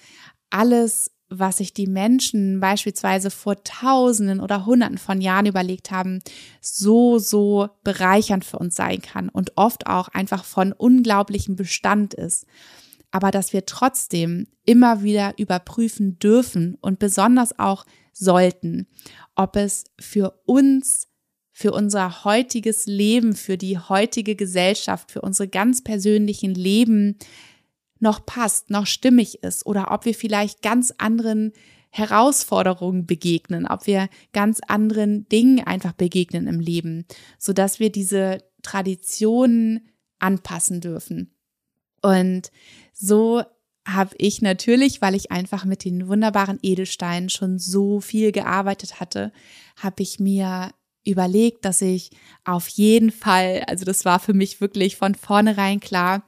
alles 0.51 1.11
was 1.29 1.59
sich 1.59 1.73
die 1.73 1.87
Menschen 1.87 2.61
beispielsweise 2.61 3.31
vor 3.31 3.63
Tausenden 3.65 4.41
oder 4.41 4.65
Hunderten 4.67 4.99
von 4.99 5.21
Jahren 5.21 5.47
überlegt 5.47 5.91
haben, 5.91 6.21
so, 6.61 7.19
so 7.19 7.69
bereichernd 7.83 8.45
für 8.45 8.59
uns 8.59 8.77
sein 8.77 9.03
kann 9.03 9.29
und 9.29 9.53
oft 9.57 9.87
auch 9.87 10.09
einfach 10.09 10.45
von 10.45 10.73
unglaublichem 10.73 11.57
Bestand 11.57 12.15
ist. 12.15 12.47
Aber 13.11 13.31
dass 13.31 13.53
wir 13.53 13.67
trotzdem 13.67 14.47
immer 14.65 15.03
wieder 15.03 15.35
überprüfen 15.39 16.19
dürfen 16.19 16.77
und 16.81 16.99
besonders 16.99 17.59
auch 17.59 17.87
sollten, 18.13 18.87
ob 19.35 19.57
es 19.57 19.85
für 19.99 20.41
uns, 20.45 21.09
für 21.53 21.73
unser 21.73 22.25
heutiges 22.25 22.87
Leben, 22.87 23.35
für 23.35 23.57
die 23.57 23.79
heutige 23.79 24.37
Gesellschaft, 24.37 25.11
für 25.11 25.23
unsere 25.23 25.49
ganz 25.49 25.83
persönlichen 25.83 26.55
Leben 26.55 27.19
noch 27.99 28.25
passt, 28.27 28.71
noch 28.71 28.87
stimmig 28.87 29.43
ist 29.43 29.67
oder 29.67 29.91
ob 29.91 30.05
wir 30.05 30.15
vielleicht 30.15 30.63
ganz 30.63 30.93
anderen 30.99 31.53
Herausforderungen 31.91 33.07
begegnen, 33.07 33.67
ob 33.67 33.87
wir 33.87 34.09
ganz 34.33 34.61
anderen 34.67 35.29
Dingen 35.29 35.67
einfach 35.67 35.93
begegnen 35.93 36.47
im 36.47 36.61
Leben, 36.61 37.07
so 37.39 37.53
dass 37.53 37.81
wir 37.81 37.91
diese 37.91 38.43
Traditionen 38.63 39.89
anpassen 40.19 40.81
dürfen. 40.81 41.33
Und 42.03 42.51
so 42.93 43.43
habe 43.87 44.15
ich 44.19 44.43
natürlich, 44.43 45.01
weil 45.01 45.15
ich 45.15 45.31
einfach 45.31 45.65
mit 45.65 45.85
den 45.85 46.09
wunderbaren 46.09 46.59
Edelsteinen 46.63 47.31
schon 47.31 47.59
so 47.59 48.01
viel 48.01 48.33
gearbeitet 48.33 49.01
hatte, 49.01 49.33
habe 49.77 50.03
ich 50.03 50.19
mir 50.19 50.73
überlegt, 51.05 51.65
dass 51.65 51.81
ich 51.83 52.11
auf 52.45 52.69
jeden 52.69 53.13
Fall, 53.13 53.63
also 53.69 53.85
das 53.85 54.05
war 54.05 54.19
für 54.19 54.35
mich 54.35 54.61
wirklich 54.61 54.97
von 54.97 55.15
vornherein 55.15 55.79
klar, 55.79 56.25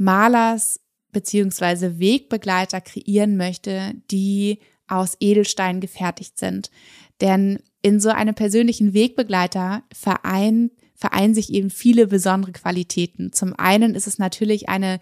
Malers 0.00 0.80
beziehungsweise 1.12 1.98
Wegbegleiter 1.98 2.80
kreieren 2.80 3.36
möchte, 3.36 3.92
die 4.10 4.60
aus 4.86 5.16
Edelstein 5.20 5.80
gefertigt 5.80 6.38
sind. 6.38 6.70
Denn 7.20 7.58
in 7.82 8.00
so 8.00 8.08
einem 8.08 8.34
persönlichen 8.34 8.94
Wegbegleiter 8.94 9.82
vereint, 9.92 10.72
vereinen 10.94 11.34
sich 11.34 11.52
eben 11.52 11.70
viele 11.70 12.06
besondere 12.06 12.52
Qualitäten. 12.52 13.32
Zum 13.32 13.54
einen 13.54 13.94
ist 13.94 14.06
es 14.06 14.18
natürlich 14.18 14.68
eine, 14.68 15.00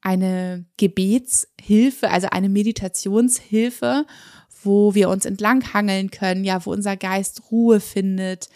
eine 0.00 0.64
Gebetshilfe, 0.76 2.10
also 2.10 2.28
eine 2.30 2.48
Meditationshilfe, 2.48 4.04
wo 4.62 4.94
wir 4.94 5.08
uns 5.08 5.24
entlanghangeln 5.24 6.10
können, 6.10 6.44
ja, 6.44 6.64
wo 6.66 6.72
unser 6.72 6.96
Geist 6.96 7.50
Ruhe 7.50 7.80
findet. 7.80 8.48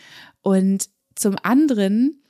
Und 0.43 0.89
zum 1.15 1.37
anderen 1.43 2.21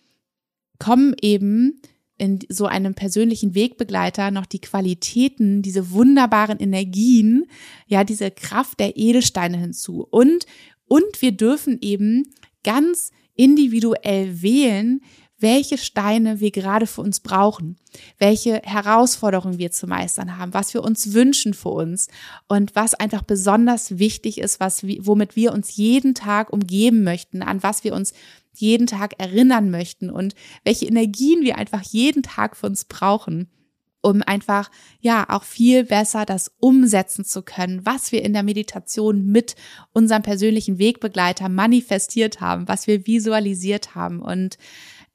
kommen 0.78 1.14
eben 1.20 1.80
in 2.16 2.40
so 2.48 2.66
einem 2.66 2.94
persönlichen 2.94 3.54
Wegbegleiter 3.54 4.30
noch 4.30 4.46
die 4.46 4.60
Qualitäten, 4.60 5.62
diese 5.62 5.90
wunderbaren 5.90 6.58
Energien, 6.58 7.46
ja, 7.86 8.04
diese 8.04 8.30
Kraft 8.30 8.80
der 8.80 8.96
Edelsteine 8.96 9.58
hinzu. 9.58 10.06
Und, 10.10 10.46
und 10.86 11.20
wir 11.20 11.32
dürfen 11.32 11.78
eben 11.80 12.24
ganz 12.62 13.10
individuell 13.34 14.42
wählen, 14.42 15.00
welche 15.44 15.76
Steine 15.76 16.40
wir 16.40 16.50
gerade 16.50 16.86
für 16.86 17.02
uns 17.02 17.20
brauchen, 17.20 17.76
welche 18.18 18.62
Herausforderungen 18.64 19.58
wir 19.58 19.70
zu 19.70 19.86
meistern 19.86 20.38
haben, 20.38 20.54
was 20.54 20.72
wir 20.72 20.82
uns 20.82 21.12
wünschen 21.12 21.52
für 21.52 21.68
uns 21.68 22.08
und 22.48 22.74
was 22.74 22.94
einfach 22.94 23.22
besonders 23.22 23.98
wichtig 23.98 24.38
ist, 24.38 24.58
was, 24.58 24.82
womit 24.82 25.36
wir 25.36 25.52
uns 25.52 25.76
jeden 25.76 26.14
Tag 26.14 26.50
umgeben 26.50 27.04
möchten, 27.04 27.42
an 27.42 27.62
was 27.62 27.84
wir 27.84 27.92
uns 27.92 28.14
jeden 28.54 28.86
Tag 28.86 29.20
erinnern 29.20 29.70
möchten 29.70 30.08
und 30.08 30.34
welche 30.64 30.86
Energien 30.86 31.42
wir 31.42 31.58
einfach 31.58 31.82
jeden 31.82 32.22
Tag 32.22 32.56
für 32.56 32.66
uns 32.66 32.86
brauchen 32.86 33.50
um 34.04 34.20
einfach 34.22 34.70
ja 35.00 35.24
auch 35.30 35.44
viel 35.44 35.84
besser 35.84 36.26
das 36.26 36.52
umsetzen 36.60 37.24
zu 37.24 37.42
können, 37.42 37.86
was 37.86 38.12
wir 38.12 38.22
in 38.22 38.34
der 38.34 38.42
Meditation 38.42 39.24
mit 39.24 39.56
unserem 39.94 40.20
persönlichen 40.20 40.78
Wegbegleiter 40.78 41.48
manifestiert 41.48 42.42
haben, 42.42 42.68
was 42.68 42.86
wir 42.86 43.06
visualisiert 43.06 43.94
haben 43.94 44.20
und 44.20 44.58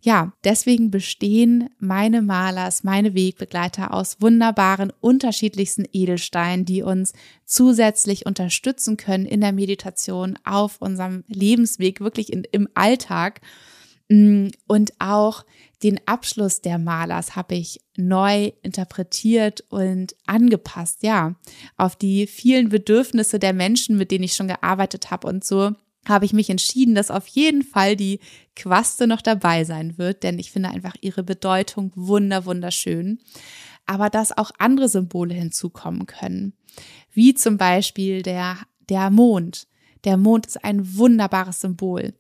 ja, 0.02 0.32
deswegen 0.46 0.92
bestehen 0.92 1.70
meine 1.78 2.22
Malers, 2.22 2.86
meine 2.86 3.14
Wegbegleiter 3.14 3.94
aus 3.94 4.22
wunderbaren, 4.22 4.94
unterschiedlichsten 5.02 5.86
Edelsteinen, 5.92 6.64
die 6.64 6.84
uns 6.84 7.12
zusätzlich 7.46 8.26
unterstützen 8.26 8.96
können 8.96 9.26
in 9.26 9.42
der 9.42 9.52
Meditation 9.52 10.40
auf 10.46 10.82
unserem 10.82 11.26
Lebensweg, 11.28 12.00
wirklich 12.00 12.32
in, 12.32 12.46
im 12.52 12.70
Alltag. 12.76 13.42
Mm, 14.08 14.48
und 14.68 14.94
auch 15.00 15.46
den 15.84 16.00
Abschluss 16.06 16.62
der 16.62 16.78
Malers 16.78 17.36
habe 17.36 17.56
ich 17.56 17.82
neu 17.98 18.54
interpretiert 18.64 19.66
und 19.70 20.16
angepasst, 20.26 21.04
ja, 21.04 21.36
auf 21.76 21.98
die 21.98 22.26
vielen 22.26 22.70
Bedürfnisse 22.70 23.38
der 23.38 23.54
Menschen, 23.54 23.98
mit 23.98 24.12
denen 24.12 24.24
ich 24.24 24.36
schon 24.36 24.48
gearbeitet 24.48 25.12
habe 25.12 25.28
und 25.28 25.44
so 25.44 25.74
habe 26.08 26.26
ich 26.26 26.34
mich 26.34 26.50
entschieden, 26.50 26.96
dass 26.96 27.12
auf 27.12 27.28
jeden 27.28 27.64
Fall 27.64 27.96
die 27.96 28.20
Quaste 28.56 29.08
noch 29.08 29.22
dabei 29.22 29.64
sein 29.64 29.98
wird, 29.98 30.24
denn 30.24 30.40
ich 30.40 30.52
finde 30.52 30.70
einfach 30.70 30.96
ihre 31.02 31.24
Bedeutung 31.24 31.92
wunder 31.96 32.46
wunderschön. 32.46 33.20
Aber 33.86 34.10
dass 34.10 34.38
auch 34.38 34.52
andere 34.60 34.88
Symbole 34.88 35.34
hinzukommen 35.34 36.06
können, 36.06 36.54
wie 37.12 37.34
zum 37.34 37.58
Beispiel 37.58 38.22
der, 38.22 38.58
der 38.90 39.10
Mond. 39.10 39.68
Der 40.04 40.16
Mond 40.18 40.48
ist 40.48 40.64
ein 40.64 40.98
wunderbares 40.98 41.62
Symbol. 41.62 42.14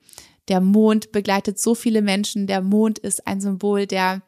Der 0.47 0.61
Mond 0.61 1.11
begleitet 1.11 1.59
so 1.59 1.75
viele 1.75 2.01
Menschen. 2.01 2.47
Der 2.47 2.61
Mond 2.61 2.99
ist 2.99 3.27
ein 3.27 3.39
Symbol, 3.39 3.85
der, 3.85 4.23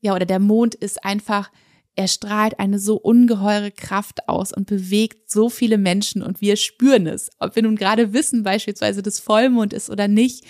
ja, 0.00 0.14
oder 0.14 0.24
der 0.24 0.40
Mond 0.40 0.74
ist 0.74 1.04
einfach 1.04 1.50
er 1.96 2.08
strahlt 2.08 2.60
eine 2.60 2.78
so 2.78 2.96
ungeheure 2.96 3.70
Kraft 3.70 4.28
aus 4.28 4.52
und 4.52 4.66
bewegt 4.66 5.30
so 5.30 5.48
viele 5.48 5.78
Menschen 5.78 6.22
und 6.22 6.42
wir 6.42 6.56
spüren 6.56 7.06
es. 7.06 7.30
Ob 7.38 7.56
wir 7.56 7.62
nun 7.62 7.76
gerade 7.76 8.12
wissen, 8.12 8.42
beispielsweise 8.42 9.02
das 9.02 9.18
Vollmond 9.18 9.72
ist 9.72 9.88
oder 9.88 10.06
nicht. 10.06 10.44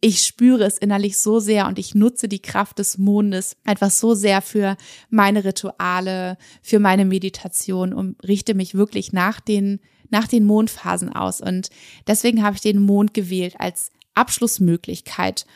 Ich 0.00 0.22
spüre 0.22 0.64
es 0.64 0.76
innerlich 0.76 1.16
so 1.16 1.38
sehr 1.38 1.68
und 1.68 1.78
ich 1.78 1.94
nutze 1.94 2.28
die 2.28 2.42
Kraft 2.42 2.80
des 2.80 2.98
Mondes 2.98 3.56
einfach 3.64 3.90
so 3.90 4.14
sehr 4.14 4.42
für 4.42 4.76
meine 5.08 5.44
Rituale, 5.44 6.36
für 6.62 6.80
meine 6.80 7.04
Meditation 7.04 7.92
und 7.92 8.16
richte 8.26 8.54
mich 8.54 8.74
wirklich 8.74 9.12
nach 9.12 9.40
den, 9.40 9.80
nach 10.10 10.26
den 10.26 10.44
Mondphasen 10.44 11.12
aus. 11.12 11.40
Und 11.40 11.70
deswegen 12.08 12.42
habe 12.42 12.56
ich 12.56 12.62
den 12.62 12.80
Mond 12.80 13.14
gewählt 13.14 13.54
als 13.58 13.90
Abschlussmöglichkeit. 14.14 15.46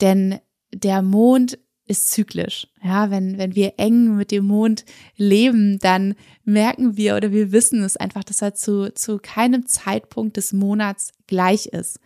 Denn 0.00 0.40
der 0.72 1.02
Mond 1.02 1.58
ist 1.90 2.12
zyklisch. 2.12 2.68
Ja, 2.84 3.10
wenn, 3.10 3.36
wenn 3.36 3.56
wir 3.56 3.74
eng 3.76 4.16
mit 4.16 4.30
dem 4.30 4.46
Mond 4.46 4.84
leben, 5.16 5.80
dann 5.80 6.14
merken 6.44 6.96
wir 6.96 7.16
oder 7.16 7.32
wir 7.32 7.50
wissen 7.50 7.82
es 7.82 7.96
einfach, 7.96 8.22
dass 8.22 8.42
er 8.42 8.54
zu, 8.54 8.94
zu 8.94 9.18
keinem 9.18 9.66
Zeitpunkt 9.66 10.36
des 10.36 10.52
Monats 10.52 11.12
gleich 11.26 11.66
ist. 11.66 11.98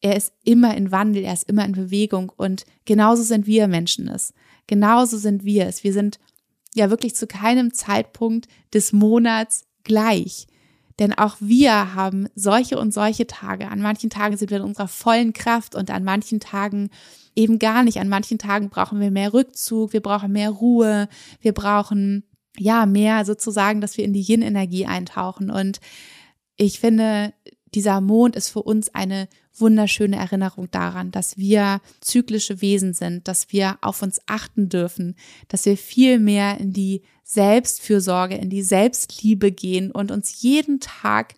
Er 0.00 0.16
ist 0.16 0.32
immer 0.44 0.76
in 0.76 0.92
Wandel, 0.92 1.24
er 1.24 1.32
ist 1.32 1.48
immer 1.48 1.64
in 1.64 1.72
Bewegung 1.72 2.30
und 2.36 2.64
genauso 2.84 3.24
sind 3.24 3.46
wir 3.46 3.66
Menschen 3.66 4.06
es. 4.06 4.32
Genauso 4.68 5.18
sind 5.18 5.44
wir 5.44 5.66
es. 5.66 5.82
Wir 5.82 5.92
sind 5.92 6.20
ja 6.74 6.88
wirklich 6.88 7.16
zu 7.16 7.26
keinem 7.26 7.74
Zeitpunkt 7.74 8.46
des 8.72 8.92
Monats 8.92 9.64
gleich. 9.82 10.46
Denn 10.98 11.12
auch 11.12 11.36
wir 11.40 11.94
haben 11.94 12.28
solche 12.34 12.78
und 12.78 12.92
solche 12.92 13.26
Tage. 13.26 13.68
An 13.68 13.80
manchen 13.80 14.10
Tagen 14.10 14.36
sind 14.36 14.50
wir 14.50 14.58
in 14.58 14.64
unserer 14.64 14.88
vollen 14.88 15.32
Kraft 15.32 15.74
und 15.74 15.90
an 15.90 16.04
manchen 16.04 16.40
Tagen 16.40 16.90
eben 17.34 17.58
gar 17.58 17.82
nicht. 17.82 17.98
An 17.98 18.08
manchen 18.08 18.38
Tagen 18.38 18.68
brauchen 18.68 19.00
wir 19.00 19.10
mehr 19.10 19.32
Rückzug, 19.32 19.92
wir 19.92 20.00
brauchen 20.00 20.32
mehr 20.32 20.50
Ruhe, 20.50 21.08
wir 21.40 21.52
brauchen 21.52 22.24
ja 22.58 22.86
mehr 22.86 23.24
sozusagen, 23.24 23.80
dass 23.80 23.96
wir 23.96 24.04
in 24.04 24.12
die 24.12 24.22
Yin-Energie 24.22 24.86
eintauchen. 24.86 25.50
Und 25.50 25.80
ich 26.56 26.80
finde, 26.80 27.32
dieser 27.74 28.00
Mond 28.00 28.36
ist 28.36 28.50
für 28.50 28.62
uns 28.62 28.94
eine 28.94 29.28
wunderschöne 29.56 30.16
Erinnerung 30.16 30.70
daran, 30.70 31.10
dass 31.10 31.36
wir 31.36 31.80
zyklische 32.00 32.60
Wesen 32.60 32.94
sind, 32.94 33.28
dass 33.28 33.52
wir 33.52 33.78
auf 33.80 34.02
uns 34.02 34.20
achten 34.26 34.68
dürfen, 34.68 35.14
dass 35.48 35.66
wir 35.66 35.76
viel 35.76 36.18
mehr 36.18 36.58
in 36.58 36.72
die 36.72 37.02
Selbstfürsorge, 37.24 38.36
in 38.36 38.50
die 38.50 38.62
Selbstliebe 38.62 39.52
gehen 39.52 39.90
und 39.90 40.10
uns 40.10 40.42
jeden 40.42 40.80
Tag, 40.80 41.34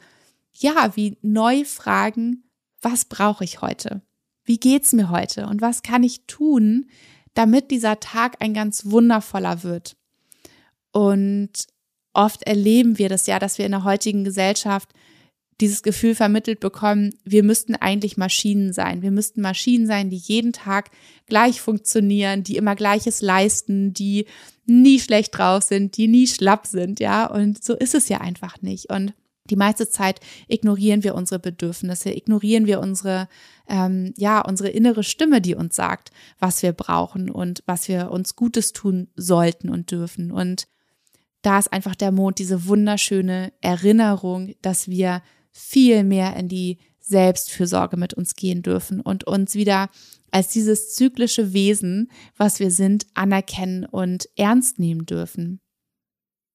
ja, 0.52 0.92
wie 0.94 1.18
neu 1.22 1.64
fragen, 1.64 2.44
was 2.80 3.04
brauche 3.04 3.44
ich 3.44 3.62
heute? 3.62 4.02
Wie 4.44 4.58
geht's 4.58 4.92
mir 4.92 5.10
heute? 5.10 5.46
Und 5.46 5.60
was 5.62 5.82
kann 5.82 6.02
ich 6.02 6.26
tun, 6.26 6.86
damit 7.32 7.70
dieser 7.70 7.98
Tag 7.98 8.36
ein 8.40 8.54
ganz 8.54 8.86
wundervoller 8.86 9.62
wird? 9.62 9.96
Und 10.92 11.50
oft 12.12 12.44
erleben 12.44 12.98
wir 12.98 13.08
das 13.08 13.26
ja, 13.26 13.38
dass 13.38 13.58
wir 13.58 13.66
in 13.66 13.72
der 13.72 13.84
heutigen 13.84 14.24
Gesellschaft 14.24 14.90
dieses 15.60 15.82
Gefühl 15.82 16.14
vermittelt 16.14 16.60
bekommen, 16.60 17.14
wir 17.24 17.42
müssten 17.42 17.76
eigentlich 17.76 18.16
Maschinen 18.16 18.72
sein. 18.72 19.02
Wir 19.02 19.10
müssten 19.10 19.40
Maschinen 19.40 19.86
sein, 19.86 20.10
die 20.10 20.16
jeden 20.16 20.52
Tag 20.52 20.90
gleich 21.26 21.60
funktionieren, 21.60 22.42
die 22.42 22.56
immer 22.56 22.74
Gleiches 22.74 23.22
leisten, 23.22 23.94
die 23.94 24.26
nie 24.66 24.98
schlecht 24.98 25.36
drauf 25.36 25.62
sind, 25.62 25.96
die 25.96 26.08
nie 26.08 26.26
schlapp 26.26 26.66
sind, 26.66 27.00
ja. 27.00 27.26
Und 27.26 27.62
so 27.62 27.74
ist 27.74 27.94
es 27.94 28.08
ja 28.08 28.20
einfach 28.20 28.62
nicht. 28.62 28.90
Und 28.90 29.14
die 29.50 29.56
meiste 29.56 29.88
Zeit 29.88 30.20
ignorieren 30.48 31.04
wir 31.04 31.14
unsere 31.14 31.38
Bedürfnisse, 31.38 32.10
ignorieren 32.10 32.66
wir 32.66 32.80
unsere, 32.80 33.28
ähm, 33.68 34.14
ja, 34.16 34.40
unsere 34.40 34.70
innere 34.70 35.04
Stimme, 35.04 35.40
die 35.42 35.54
uns 35.54 35.76
sagt, 35.76 36.10
was 36.38 36.62
wir 36.62 36.72
brauchen 36.72 37.30
und 37.30 37.62
was 37.66 37.88
wir 37.88 38.10
uns 38.10 38.36
Gutes 38.36 38.72
tun 38.72 39.08
sollten 39.16 39.68
und 39.68 39.90
dürfen. 39.90 40.32
Und 40.32 40.66
da 41.42 41.58
ist 41.58 41.72
einfach 41.72 41.94
der 41.94 42.10
Mond 42.10 42.38
diese 42.38 42.66
wunderschöne 42.66 43.52
Erinnerung, 43.60 44.54
dass 44.62 44.88
wir 44.88 45.22
viel 45.54 46.04
mehr 46.04 46.36
in 46.36 46.48
die 46.48 46.78
Selbstfürsorge 47.00 47.96
mit 47.96 48.14
uns 48.14 48.34
gehen 48.34 48.62
dürfen 48.62 49.00
und 49.00 49.24
uns 49.24 49.54
wieder 49.54 49.88
als 50.30 50.48
dieses 50.48 50.94
zyklische 50.94 51.52
Wesen, 51.52 52.10
was 52.36 52.58
wir 52.58 52.70
sind, 52.70 53.06
anerkennen 53.14 53.84
und 53.84 54.28
ernst 54.36 54.78
nehmen 54.78 55.06
dürfen. 55.06 55.60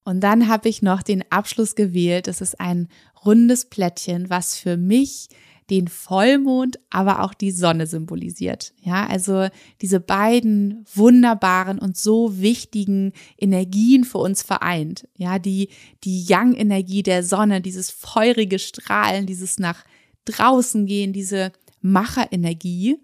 Und 0.03 0.21
dann 0.21 0.47
habe 0.47 0.67
ich 0.67 0.81
noch 0.81 1.03
den 1.03 1.23
Abschluss 1.31 1.75
gewählt. 1.75 2.27
Es 2.27 2.41
ist 2.41 2.59
ein 2.59 2.87
rundes 3.25 3.65
Plättchen, 3.65 4.29
was 4.29 4.57
für 4.57 4.75
mich 4.75 5.29
den 5.69 5.87
Vollmond, 5.87 6.79
aber 6.89 7.23
auch 7.23 7.33
die 7.33 7.51
Sonne 7.51 7.85
symbolisiert. 7.85 8.73
Ja, 8.81 9.05
also 9.05 9.47
diese 9.81 9.99
beiden 9.99 10.85
wunderbaren 10.93 11.79
und 11.79 11.97
so 11.97 12.39
wichtigen 12.39 13.13
Energien 13.37 14.03
für 14.03 14.17
uns 14.17 14.41
vereint. 14.41 15.07
Ja, 15.15 15.39
die, 15.39 15.69
die 16.03 16.23
Yang-Energie 16.23 17.03
der 17.03 17.23
Sonne, 17.23 17.61
dieses 17.61 17.91
feurige 17.91 18.59
Strahlen, 18.59 19.25
dieses 19.25 19.59
nach 19.59 19.85
draußen 20.25 20.85
gehen, 20.85 21.13
diese 21.13 21.51
Macherenergie. 21.81 23.01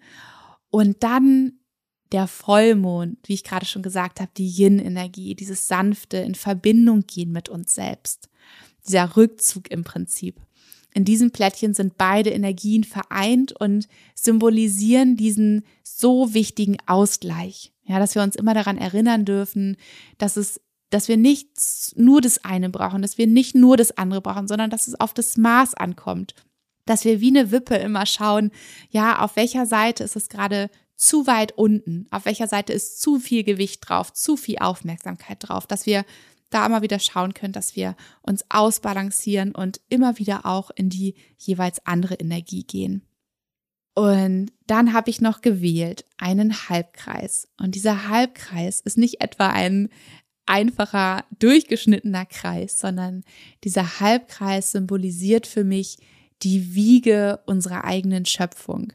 Und 0.70 1.04
dann 1.04 1.54
der 2.12 2.28
Vollmond, 2.28 3.18
wie 3.26 3.34
ich 3.34 3.44
gerade 3.44 3.66
schon 3.66 3.82
gesagt 3.82 4.20
habe, 4.20 4.32
die 4.38 4.48
Yin-Energie, 4.48 5.36
dieses 5.36 5.68
sanfte 5.68 6.18
in 6.18 6.36
Verbindung 6.36 7.06
gehen 7.08 7.32
mit 7.32 7.50
uns 7.50 7.76
selbst. 7.76 8.30
Dieser 8.88 9.18
Rückzug 9.18 9.70
im 9.72 9.84
Prinzip. 9.84 10.40
In 10.96 11.04
diesem 11.04 11.32
Plättchen 11.32 11.74
sind 11.74 11.98
beide 11.98 12.30
Energien 12.30 12.86
vereint 12.86 13.52
und 13.52 13.90
symbolisieren 14.16 15.18
diesen 15.18 15.66
so 15.84 16.34
wichtigen 16.34 16.78
Ausgleich. 16.88 17.74
Ja, 17.84 18.00
dass 18.00 18.16
wir 18.16 18.24
uns 18.24 18.38
immer 18.38 18.54
daran 18.54 18.78
erinnern 18.78 19.26
dürfen, 19.26 19.76
dass 20.18 20.38
es 20.38 20.62
dass 20.92 21.10
wir 21.10 21.18
nicht 21.18 21.50
nur 21.96 22.22
das 22.22 22.46
eine 22.46 22.70
brauchen, 22.70 23.02
dass 23.02 23.18
wir 23.18 23.28
nicht 23.28 23.56
nur 23.56 23.76
das 23.76 23.98
andere 23.98 24.22
brauchen, 24.22 24.48
sondern 24.48 24.70
dass 24.70 24.88
es 24.88 24.98
auf 24.98 25.14
das 25.14 25.36
Maß 25.36 25.74
ankommt. 25.74 26.36
Dass 26.86 27.04
wir 27.04 27.20
wie 27.20 27.36
eine 27.36 27.52
Wippe 27.52 27.76
immer 27.76 28.06
schauen, 28.06 28.52
ja, 28.90 29.20
auf 29.20 29.36
welcher 29.36 29.66
Seite 29.66 30.04
ist 30.06 30.16
es 30.16 30.30
gerade 30.30 30.70
zu 30.96 31.28
weit 31.28 31.58
unten, 31.58 32.08
auf 32.12 32.24
welcher 32.26 32.48
Seite 32.48 32.72
ist 32.72 33.02
zu 33.02 33.20
viel 33.20 33.44
Gewicht 33.44 33.90
drauf, 33.90 34.14
zu 34.14 34.38
viel 34.38 34.60
Aufmerksamkeit 34.60 35.40
drauf, 35.42 35.68
dass 35.68 35.86
wir 35.86 36.06
da 36.56 36.66
immer 36.66 36.82
wieder 36.82 37.00
schauen 37.00 37.34
können, 37.34 37.54
dass 37.54 37.76
wir 37.76 37.96
uns 38.22 38.46
ausbalancieren 38.50 39.54
und 39.54 39.82
immer 39.90 40.18
wieder 40.18 40.46
auch 40.46 40.72
in 40.72 40.90
die 40.90 41.16
jeweils 41.38 41.86
andere 41.86 42.16
Energie 42.16 42.64
gehen. 42.64 43.02
Und 43.94 44.52
dann 44.68 44.94
habe 44.94 45.10
ich 45.10 45.22
noch 45.22 45.42
gewählt 45.42 46.06
einen 46.18 46.70
Halbkreis. 46.70 47.48
Und 47.58 47.76
dieser 47.76 48.10
Halbkreis 48.10 48.82
ist 48.82 48.98
nicht 48.98 49.22
etwa 49.22 49.50
ein 49.50 49.90
einfacher, 50.46 51.26
durchgeschnittener 51.40 52.26
Kreis, 52.26 52.80
sondern 52.80 53.24
dieser 53.64 54.00
Halbkreis 54.00 54.72
symbolisiert 54.72 55.48
für 55.48 55.64
mich 55.64 55.98
die 56.44 56.76
Wiege 56.76 57.40
unserer 57.46 57.86
eigenen 57.86 58.26
Schöpfung. 58.26 58.94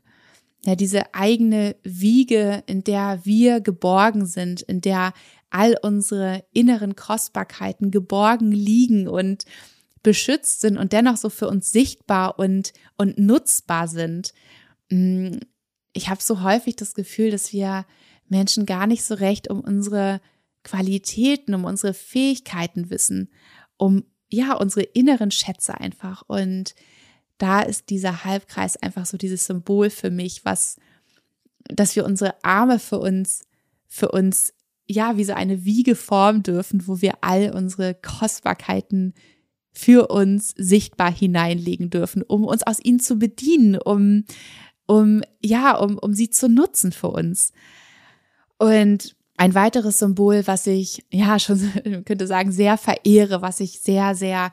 Ja, 0.64 0.76
diese 0.76 1.14
eigene 1.14 1.76
Wiege, 1.82 2.62
in 2.66 2.84
der 2.84 3.20
wir 3.24 3.60
geborgen 3.60 4.26
sind, 4.26 4.60
in 4.60 4.82
der 4.82 5.14
all 5.50 5.76
unsere 5.82 6.44
inneren 6.52 6.96
Kostbarkeiten 6.96 7.90
geborgen 7.90 8.52
liegen 8.52 9.08
und 9.08 9.44
beschützt 10.02 10.60
sind 10.60 10.78
und 10.78 10.92
dennoch 10.92 11.16
so 11.16 11.28
für 11.28 11.48
uns 11.48 11.72
sichtbar 11.72 12.38
und, 12.38 12.72
und 12.96 13.18
nutzbar 13.18 13.88
sind. 13.88 14.32
Mm, 14.90 15.36
ich 15.92 16.08
habe 16.08 16.22
so 16.22 16.42
häufig 16.42 16.76
das 16.76 16.94
Gefühl, 16.94 17.30
dass 17.30 17.52
wir 17.52 17.84
Menschen 18.28 18.64
gar 18.64 18.86
nicht 18.86 19.04
so 19.04 19.14
recht 19.14 19.50
um 19.50 19.60
unsere 19.60 20.20
Qualitäten, 20.62 21.54
um 21.54 21.64
unsere 21.64 21.94
Fähigkeiten 21.94 22.90
wissen, 22.90 23.28
um 23.76 24.04
ja 24.28 24.54
unsere 24.54 24.82
inneren 24.82 25.30
Schätze 25.30 25.74
einfach. 25.78 26.22
Und 26.26 26.74
da 27.38 27.62
ist 27.62 27.90
dieser 27.90 28.24
Halbkreis 28.24 28.76
einfach 28.76 29.06
so 29.06 29.16
dieses 29.16 29.46
Symbol 29.46 29.90
für 29.90 30.10
mich, 30.10 30.44
was, 30.44 30.76
dass 31.64 31.96
wir 31.96 32.04
unsere 32.04 32.42
Arme 32.44 32.78
für 32.78 32.98
uns, 32.98 33.42
für 33.88 34.10
uns 34.10 34.54
ja, 34.90 35.16
wie 35.16 35.24
so 35.24 35.32
eine 35.32 35.64
Wiege 35.64 35.94
formen 35.94 36.42
dürfen, 36.42 36.86
wo 36.86 37.00
wir 37.00 37.14
all 37.20 37.52
unsere 37.54 37.94
Kostbarkeiten 37.94 39.14
für 39.72 40.08
uns 40.08 40.52
sichtbar 40.56 41.12
hineinlegen 41.12 41.90
dürfen, 41.90 42.22
um 42.22 42.44
uns 42.44 42.64
aus 42.64 42.80
ihnen 42.82 42.98
zu 42.98 43.16
bedienen, 43.16 43.78
um, 43.78 44.24
um, 44.86 45.22
ja, 45.40 45.76
um, 45.76 45.96
um 45.96 46.12
sie 46.12 46.28
zu 46.28 46.48
nutzen 46.48 46.90
für 46.90 47.08
uns. 47.08 47.52
Und 48.58 49.14
ein 49.36 49.54
weiteres 49.54 50.00
Symbol, 50.00 50.46
was 50.46 50.66
ich, 50.66 51.04
ja, 51.10 51.38
schon 51.38 51.60
könnte 52.04 52.26
sagen, 52.26 52.50
sehr 52.50 52.76
verehre, 52.76 53.42
was 53.42 53.60
ich 53.60 53.80
sehr, 53.80 54.14
sehr 54.16 54.50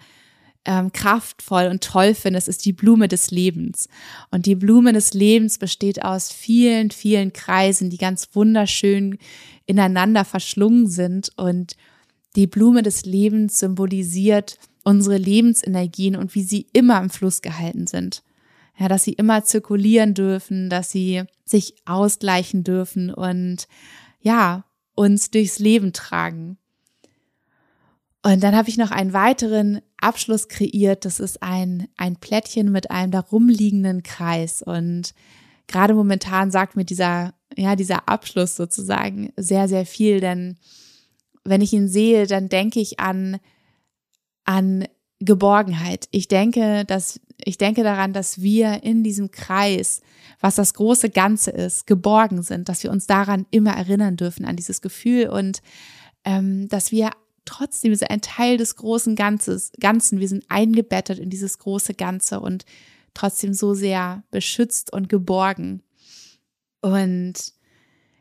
ähm, 0.67 0.91
kraftvoll 0.91 1.67
und 1.67 1.83
toll 1.83 2.13
finde, 2.13 2.39
ist 2.39 2.65
die 2.65 2.73
Blume 2.73 3.07
des 3.07 3.31
Lebens. 3.31 3.87
Und 4.29 4.45
die 4.45 4.55
Blume 4.55 4.93
des 4.93 5.13
Lebens 5.13 5.57
besteht 5.57 6.03
aus 6.03 6.31
vielen, 6.31 6.91
vielen 6.91 7.33
Kreisen, 7.33 7.89
die 7.89 7.97
ganz 7.97 8.29
wunderschön 8.33 9.17
ineinander 9.65 10.25
verschlungen 10.25 10.87
sind. 10.87 11.31
Und 11.37 11.75
die 12.35 12.47
Blume 12.47 12.83
des 12.83 13.05
Lebens 13.05 13.59
symbolisiert 13.59 14.59
unsere 14.83 15.17
Lebensenergien 15.17 16.15
und 16.15 16.35
wie 16.35 16.43
sie 16.43 16.67
immer 16.73 16.99
im 17.01 17.09
Fluss 17.09 17.41
gehalten 17.41 17.87
sind. 17.87 18.23
Ja, 18.77 18.87
dass 18.87 19.03
sie 19.03 19.13
immer 19.13 19.43
zirkulieren 19.43 20.13
dürfen, 20.13 20.69
dass 20.69 20.91
sie 20.91 21.23
sich 21.45 21.75
ausgleichen 21.85 22.63
dürfen 22.63 23.11
und 23.11 23.67
ja, 24.21 24.65
uns 24.93 25.31
durchs 25.31 25.59
Leben 25.59 25.93
tragen. 25.93 26.57
Und 28.27 28.43
dann 28.43 28.57
habe 28.57 28.67
ich 28.67 28.75
noch 28.75 28.91
einen 28.91 29.13
weiteren 29.13 29.79
Abschluss 30.01 30.49
kreiert. 30.49 31.05
Das 31.05 31.21
ist 31.21 31.41
ein, 31.41 31.87
ein 31.95 32.17
Plättchen 32.17 32.73
mit 32.73 32.91
einem 32.91 33.09
darum 33.09 33.47
liegenden 33.47 34.03
Kreis. 34.03 34.61
Und 34.61 35.13
gerade 35.67 35.93
momentan 35.93 36.51
sagt 36.51 36.75
mir 36.75 36.83
dieser, 36.83 37.35
ja, 37.55 37.77
dieser 37.77 38.09
Abschluss 38.09 38.57
sozusagen 38.57 39.31
sehr, 39.37 39.69
sehr 39.69 39.85
viel, 39.85 40.19
denn 40.19 40.57
wenn 41.45 41.61
ich 41.61 41.71
ihn 41.71 41.87
sehe, 41.87 42.27
dann 42.27 42.49
denke 42.49 42.81
ich 42.81 42.99
an, 42.99 43.37
an 44.43 44.89
Geborgenheit. 45.21 46.09
Ich 46.11 46.27
denke, 46.27 46.83
dass, 46.83 47.21
ich 47.41 47.57
denke 47.57 47.83
daran, 47.83 48.11
dass 48.11 48.41
wir 48.41 48.83
in 48.83 49.05
diesem 49.05 49.31
Kreis, 49.31 50.01
was 50.41 50.55
das 50.55 50.73
große 50.73 51.11
Ganze 51.11 51.51
ist, 51.51 51.87
geborgen 51.87 52.43
sind, 52.43 52.67
dass 52.67 52.83
wir 52.83 52.91
uns 52.91 53.07
daran 53.07 53.45
immer 53.51 53.71
erinnern 53.71 54.17
dürfen, 54.17 54.43
an 54.43 54.57
dieses 54.57 54.81
Gefühl 54.81 55.29
und 55.29 55.61
ähm, 56.25 56.67
dass 56.67 56.91
wir 56.91 57.11
trotzdem 57.47 57.95
sind 57.95 58.11
ein 58.11 58.21
Teil 58.21 58.57
des 58.57 58.75
großen 58.75 59.15
Ganzes, 59.15 59.71
Ganzen. 59.79 60.19
Wir 60.19 60.27
sind 60.27 60.45
eingebettet 60.49 61.19
in 61.19 61.29
dieses 61.29 61.57
große 61.57 61.93
Ganze 61.93 62.39
und 62.39 62.65
trotzdem 63.13 63.53
so 63.53 63.73
sehr 63.73 64.23
beschützt 64.29 64.93
und 64.93 65.09
geborgen. 65.09 65.81
Und 66.81 67.53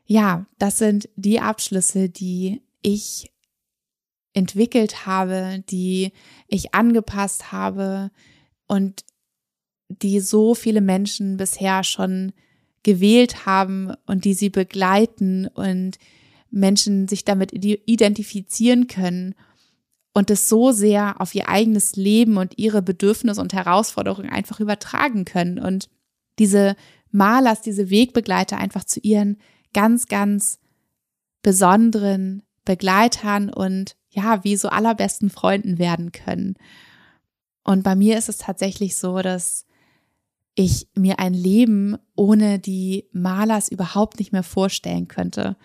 ja, 0.06 0.46
das 0.58 0.78
sind 0.78 1.08
die 1.16 1.40
Abschlüsse, 1.40 2.08
die 2.08 2.62
ich 2.80 3.30
entwickelt 4.32 5.06
habe, 5.06 5.64
die 5.68 6.12
ich 6.46 6.74
angepasst 6.74 7.52
habe 7.52 8.10
und 8.66 9.04
die 9.88 10.20
so 10.20 10.54
viele 10.54 10.80
Menschen 10.80 11.36
bisher 11.36 11.84
schon 11.84 12.32
gewählt 12.82 13.46
haben 13.46 13.92
und 14.06 14.24
die 14.24 14.34
sie 14.34 14.50
begleiten 14.50 15.48
und 15.48 15.98
Menschen 16.56 17.06
sich 17.08 17.24
damit 17.24 17.52
identifizieren 17.52 18.86
können 18.86 19.34
und 20.14 20.30
es 20.30 20.48
so 20.48 20.72
sehr 20.72 21.20
auf 21.20 21.34
ihr 21.34 21.48
eigenes 21.48 21.96
Leben 21.96 22.38
und 22.38 22.58
ihre 22.58 22.82
Bedürfnisse 22.82 23.40
und 23.40 23.52
Herausforderungen 23.52 24.30
einfach 24.30 24.60
übertragen 24.60 25.24
können 25.24 25.58
und 25.58 25.88
diese 26.38 26.76
Malers, 27.10 27.60
diese 27.60 27.90
Wegbegleiter 27.90 28.56
einfach 28.56 28.84
zu 28.84 29.00
ihren 29.00 29.38
ganz, 29.74 30.08
ganz 30.08 30.58
besonderen 31.42 32.42
Begleitern 32.64 33.50
und 33.50 33.96
ja, 34.10 34.42
wie 34.42 34.56
so 34.56 34.68
allerbesten 34.68 35.28
Freunden 35.28 35.78
werden 35.78 36.12
können. 36.12 36.54
Und 37.62 37.82
bei 37.82 37.94
mir 37.94 38.16
ist 38.16 38.28
es 38.28 38.38
tatsächlich 38.38 38.96
so, 38.96 39.20
dass 39.20 39.66
ich 40.54 40.88
mir 40.94 41.18
ein 41.18 41.34
Leben 41.34 41.98
ohne 42.14 42.58
die 42.58 43.04
Malers 43.12 43.68
überhaupt 43.68 44.18
nicht 44.18 44.32
mehr 44.32 44.42
vorstellen 44.42 45.06
könnte. 45.08 45.56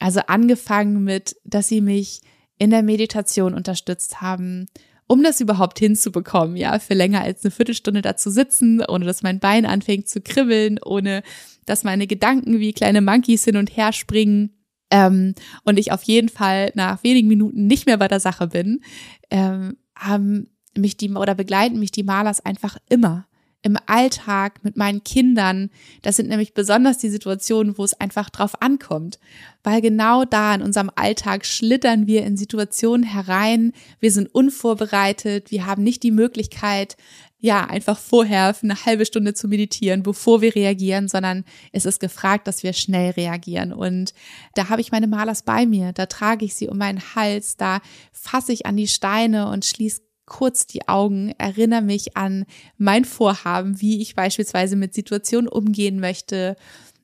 Also 0.00 0.20
angefangen 0.26 1.04
mit, 1.04 1.36
dass 1.44 1.68
sie 1.68 1.80
mich 1.80 2.22
in 2.58 2.70
der 2.70 2.82
Meditation 2.82 3.54
unterstützt 3.54 4.20
haben, 4.20 4.66
um 5.06 5.22
das 5.22 5.40
überhaupt 5.40 5.78
hinzubekommen, 5.78 6.56
ja, 6.56 6.78
für 6.78 6.94
länger 6.94 7.22
als 7.22 7.44
eine 7.44 7.50
Viertelstunde 7.50 8.02
da 8.02 8.16
zu 8.16 8.30
sitzen, 8.30 8.82
ohne 8.86 9.04
dass 9.04 9.22
mein 9.22 9.40
Bein 9.40 9.66
anfängt 9.66 10.08
zu 10.08 10.20
kribbeln, 10.20 10.78
ohne 10.84 11.22
dass 11.66 11.84
meine 11.84 12.06
Gedanken 12.06 12.60
wie 12.60 12.72
kleine 12.72 13.00
Monkeys 13.00 13.44
hin 13.44 13.56
und 13.56 13.76
her 13.76 13.92
springen. 13.92 14.56
Ähm, 14.90 15.34
und 15.64 15.78
ich 15.78 15.92
auf 15.92 16.02
jeden 16.04 16.28
Fall 16.28 16.72
nach 16.74 17.02
wenigen 17.04 17.28
Minuten 17.28 17.66
nicht 17.66 17.86
mehr 17.86 17.96
bei 17.96 18.08
der 18.08 18.20
Sache 18.20 18.48
bin, 18.48 18.80
ähm, 19.30 19.76
haben 19.96 20.48
mich 20.76 20.96
die 20.96 21.10
oder 21.10 21.34
begleiten 21.34 21.78
mich 21.78 21.92
die 21.92 22.04
Malers 22.04 22.44
einfach 22.44 22.76
immer 22.88 23.26
im 23.62 23.76
Alltag 23.86 24.64
mit 24.64 24.76
meinen 24.76 25.04
Kindern. 25.04 25.70
Das 26.02 26.16
sind 26.16 26.28
nämlich 26.28 26.54
besonders 26.54 26.98
die 26.98 27.10
Situationen, 27.10 27.76
wo 27.76 27.84
es 27.84 27.98
einfach 28.00 28.30
drauf 28.30 28.62
ankommt. 28.62 29.18
Weil 29.62 29.82
genau 29.82 30.24
da 30.24 30.54
in 30.54 30.62
unserem 30.62 30.90
Alltag 30.94 31.44
schlittern 31.44 32.06
wir 32.06 32.24
in 32.24 32.36
Situationen 32.36 33.04
herein. 33.04 33.72
Wir 33.98 34.12
sind 34.12 34.34
unvorbereitet. 34.34 35.50
Wir 35.50 35.66
haben 35.66 35.82
nicht 35.82 36.02
die 36.02 36.10
Möglichkeit, 36.10 36.96
ja, 37.42 37.64
einfach 37.64 37.98
vorher 37.98 38.52
für 38.52 38.64
eine 38.64 38.84
halbe 38.84 39.06
Stunde 39.06 39.32
zu 39.32 39.48
meditieren, 39.48 40.02
bevor 40.02 40.42
wir 40.42 40.54
reagieren, 40.54 41.08
sondern 41.08 41.44
es 41.72 41.86
ist 41.86 41.98
gefragt, 41.98 42.46
dass 42.46 42.62
wir 42.62 42.74
schnell 42.74 43.12
reagieren. 43.12 43.72
Und 43.72 44.12
da 44.54 44.68
habe 44.68 44.82
ich 44.82 44.92
meine 44.92 45.06
Malers 45.06 45.42
bei 45.42 45.64
mir, 45.64 45.92
da 45.92 46.04
trage 46.04 46.44
ich 46.44 46.54
sie 46.54 46.68
um 46.68 46.76
meinen 46.76 47.00
Hals, 47.14 47.56
da 47.56 47.80
fasse 48.12 48.52
ich 48.52 48.66
an 48.66 48.76
die 48.76 48.88
Steine 48.88 49.48
und 49.48 49.64
schließe 49.64 50.02
kurz 50.30 50.66
die 50.66 50.88
Augen, 50.88 51.34
erinnere 51.36 51.82
mich 51.82 52.16
an 52.16 52.46
mein 52.78 53.04
Vorhaben, 53.04 53.82
wie 53.82 54.00
ich 54.00 54.14
beispielsweise 54.14 54.76
mit 54.76 54.94
Situationen 54.94 55.48
umgehen 55.48 56.00
möchte 56.00 56.56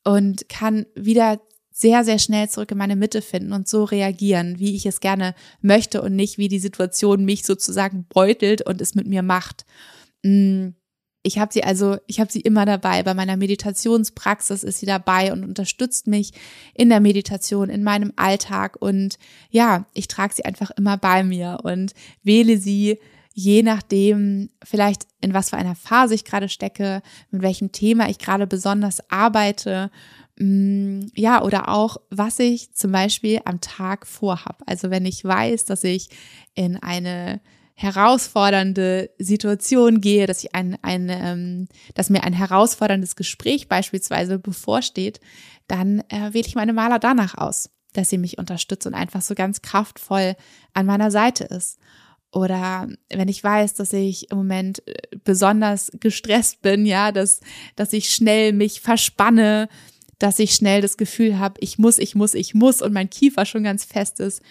und 0.04 0.48
kann 0.48 0.86
wieder 0.94 1.40
sehr, 1.70 2.04
sehr 2.04 2.18
schnell 2.18 2.48
zurück 2.48 2.70
in 2.70 2.78
meine 2.78 2.96
Mitte 2.96 3.20
finden 3.20 3.52
und 3.52 3.68
so 3.68 3.84
reagieren, 3.84 4.58
wie 4.58 4.74
ich 4.74 4.86
es 4.86 5.00
gerne 5.00 5.34
möchte 5.60 6.00
und 6.00 6.16
nicht, 6.16 6.38
wie 6.38 6.48
die 6.48 6.58
Situation 6.58 7.26
mich 7.26 7.44
sozusagen 7.44 8.06
beutelt 8.08 8.62
und 8.62 8.80
es 8.80 8.94
mit 8.94 9.06
mir 9.06 9.22
macht. 9.22 9.66
Mm, 10.22 10.68
ich 11.22 11.38
habe 11.38 11.52
sie 11.52 11.64
also, 11.64 11.98
ich 12.06 12.20
habe 12.20 12.30
sie 12.30 12.40
immer 12.40 12.64
dabei. 12.64 13.02
Bei 13.02 13.12
meiner 13.12 13.36
Meditationspraxis 13.36 14.62
ist 14.62 14.78
sie 14.78 14.86
dabei 14.86 15.32
und 15.32 15.44
unterstützt 15.44 16.06
mich 16.06 16.32
in 16.72 16.88
der 16.88 17.00
Meditation, 17.00 17.68
in 17.68 17.82
meinem 17.82 18.12
Alltag. 18.14 18.76
Und 18.80 19.18
ja, 19.50 19.86
ich 19.92 20.06
trage 20.06 20.34
sie 20.34 20.44
einfach 20.44 20.70
immer 20.70 20.96
bei 20.96 21.24
mir 21.24 21.58
und 21.64 21.92
wähle 22.22 22.58
sie 22.58 23.00
je 23.38 23.62
nachdem, 23.62 24.48
vielleicht 24.64 25.06
in 25.20 25.34
was 25.34 25.50
für 25.50 25.58
einer 25.58 25.74
Phase 25.74 26.14
ich 26.14 26.24
gerade 26.24 26.48
stecke, 26.48 27.02
mit 27.30 27.42
welchem 27.42 27.70
Thema 27.70 28.08
ich 28.08 28.18
gerade 28.18 28.46
besonders 28.46 29.10
arbeite, 29.10 29.90
Mm, 30.38 31.06
ja, 31.14 31.42
oder 31.42 31.68
auch, 31.68 31.96
was 32.10 32.38
ich 32.38 32.72
zum 32.74 32.92
Beispiel 32.92 33.40
am 33.44 33.60
Tag 33.60 34.06
vorhab. 34.06 34.62
Also 34.66 34.90
wenn 34.90 35.06
ich 35.06 35.24
weiß, 35.24 35.64
dass 35.64 35.82
ich 35.82 36.10
in 36.54 36.76
eine 36.76 37.40
herausfordernde 37.74 39.10
Situation 39.18 40.00
gehe, 40.00 40.26
dass 40.26 40.44
ich 40.44 40.54
ein, 40.54 40.78
ein 40.82 41.08
ähm, 41.10 41.68
dass 41.94 42.10
mir 42.10 42.22
ein 42.24 42.32
herausforderndes 42.32 43.16
Gespräch 43.16 43.68
beispielsweise 43.68 44.38
bevorsteht, 44.38 45.20
dann 45.68 46.00
äh, 46.08 46.32
wähle 46.32 46.46
ich 46.46 46.54
meine 46.54 46.72
Maler 46.72 46.98
danach 46.98 47.36
aus, 47.36 47.70
dass 47.92 48.10
sie 48.10 48.18
mich 48.18 48.38
unterstützt 48.38 48.86
und 48.86 48.94
einfach 48.94 49.22
so 49.22 49.34
ganz 49.34 49.62
kraftvoll 49.62 50.36
an 50.74 50.86
meiner 50.86 51.10
Seite 51.10 51.44
ist. 51.44 51.78
Oder 52.32 52.88
wenn 53.08 53.28
ich 53.28 53.42
weiß, 53.42 53.74
dass 53.74 53.92
ich 53.92 54.30
im 54.30 54.38
Moment 54.38 54.86
äh, 54.86 54.94
besonders 55.24 55.90
gestresst 56.00 56.62
bin, 56.62 56.84
ja, 56.84 57.12
dass, 57.12 57.40
dass 57.76 57.92
ich 57.92 58.10
schnell 58.10 58.52
mich 58.52 58.80
verspanne, 58.80 59.68
dass 60.18 60.38
ich 60.38 60.54
schnell 60.54 60.80
das 60.80 60.96
Gefühl 60.96 61.38
habe, 61.38 61.60
ich 61.60 61.78
muss, 61.78 61.98
ich 61.98 62.14
muss, 62.14 62.34
ich 62.34 62.54
muss 62.54 62.82
und 62.82 62.92
mein 62.92 63.10
Kiefer 63.10 63.44
schon 63.44 63.64
ganz 63.64 63.84
fest 63.84 64.20
ist, 64.20 64.42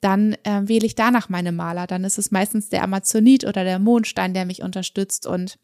dann 0.00 0.34
äh, 0.44 0.62
wähle 0.64 0.86
ich 0.86 0.94
danach 0.94 1.28
meine 1.28 1.52
Maler. 1.52 1.86
Dann 1.86 2.04
ist 2.04 2.18
es 2.18 2.30
meistens 2.30 2.70
der 2.70 2.82
Amazonit 2.82 3.44
oder 3.44 3.64
der 3.64 3.78
Mondstein, 3.78 4.34
der 4.34 4.46
mich 4.46 4.62
unterstützt. 4.62 5.26
Und 5.26 5.58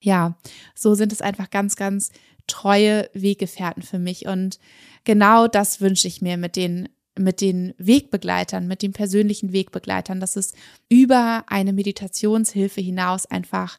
ja, 0.00 0.38
so 0.74 0.94
sind 0.94 1.12
es 1.12 1.20
einfach 1.20 1.50
ganz, 1.50 1.76
ganz 1.76 2.10
treue 2.46 3.10
Weggefährten 3.12 3.82
für 3.82 3.98
mich. 3.98 4.26
Und 4.26 4.60
genau 5.04 5.48
das 5.48 5.80
wünsche 5.80 6.06
ich 6.06 6.22
mir 6.22 6.36
mit 6.36 6.56
den 6.56 6.88
mit 7.18 7.40
den 7.40 7.74
Wegbegleitern, 7.78 8.66
mit 8.66 8.82
den 8.82 8.92
persönlichen 8.92 9.52
Wegbegleitern, 9.52 10.20
dass 10.20 10.36
es 10.36 10.54
über 10.88 11.44
eine 11.46 11.72
Meditationshilfe 11.72 12.80
hinaus 12.80 13.26
einfach 13.26 13.78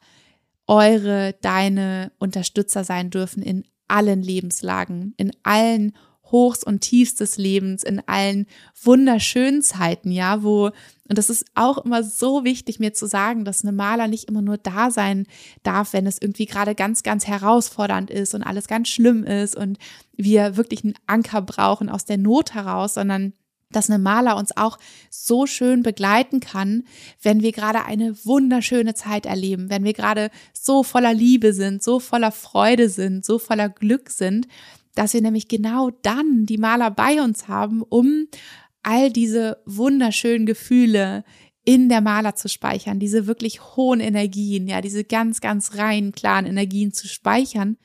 eure, 0.68 1.36
deine 1.42 2.12
Unterstützer 2.20 2.84
sein 2.84 3.10
dürfen 3.10 3.44
in 3.44 3.64
allen 3.88 4.22
Lebenslagen, 4.22 5.14
in 5.18 5.32
allen 5.44 5.94
Hochs 6.32 6.64
und 6.64 6.82
Tiefs 6.82 7.16
des 7.16 7.38
Lebens, 7.38 7.84
in 7.84 8.02
allen 8.08 8.48
wunderschönen 8.82 9.62
Zeiten, 9.62 10.12
ja, 10.12 10.44
wo, 10.44 10.72
und 11.14 11.20
das 11.20 11.30
ist 11.30 11.46
auch 11.54 11.78
immer 11.78 12.02
so 12.02 12.44
wichtig, 12.44 12.80
mir 12.80 12.92
zu 12.92 13.06
sagen, 13.06 13.46
dass 13.46 13.64
eine 13.64 13.72
Maler 13.72 14.08
nicht 14.08 14.28
immer 14.28 14.42
nur 14.42 14.58
da 14.58 14.90
sein 14.90 15.28
darf, 15.62 15.94
wenn 15.94 16.08
es 16.08 16.20
irgendwie 16.20 16.48
gerade 16.48 16.74
ganz, 16.74 17.04
ganz 17.04 17.28
herausfordernd 17.28 18.10
ist 18.10 18.34
und 18.34 18.42
alles 18.42 18.68
ganz 18.68 18.90
schlimm 18.90 19.24
ist 19.24 19.56
und 19.56 19.78
wir 20.18 20.58
wirklich 20.58 20.84
einen 20.84 20.96
Anker 21.06 21.44
brauchen 21.44 21.88
aus 21.88 22.06
der 22.06 22.18
Not 22.18 22.56
heraus, 22.56 22.96
sondern 22.96 23.34
dass 23.70 23.92
eine 23.92 24.00
Maler 24.00 24.38
uns 24.38 24.58
auch 24.58 24.80
so 25.12 25.46
schön 25.46 25.84
begleiten 25.84 26.40
kann, 26.40 26.84
wenn 27.22 27.44
wir 27.44 27.52
gerade 27.52 27.86
eine 27.86 28.16
wunderschöne 28.26 28.96
Zeit 28.96 29.28
erleben, 29.28 29.70
wenn 29.70 29.84
wir 29.84 29.94
gerade 29.94 30.32
so 30.52 30.82
voller 30.82 31.14
Liebe 31.14 31.54
sind, 31.54 31.84
so 31.84 32.00
voller 32.00 32.32
Freude 32.32 32.90
sind, 32.90 33.24
so 33.24 33.38
voller 33.38 33.70
Glück 33.70 34.10
sind, 34.10 34.48
dass 34.96 35.14
wir 35.14 35.22
nämlich 35.22 35.48
genau 35.48 35.92
dann 36.02 36.48
die 36.48 36.58
Maler 36.58 36.90
bei 36.90 37.22
uns 37.22 37.48
haben, 37.48 37.84
um 37.84 38.28
all 38.84 39.12
diese 39.12 39.62
wunderschönen 39.66 40.46
Gefühle 40.46 41.24
in 41.66 41.88
der 41.88 42.02
Maler 42.02 42.36
zu 42.36 42.50
speichern, 42.50 43.00
diese 43.00 43.26
wirklich 43.26 43.76
hohen 43.76 44.02
Energien, 44.02 44.68
ja, 44.68 44.82
diese 44.82 45.04
ganz, 45.04 45.40
ganz 45.40 45.76
reinen, 45.78 46.12
klaren 46.12 46.46
Energien 46.46 46.92
zu 46.92 47.08
speichern, 47.08 47.78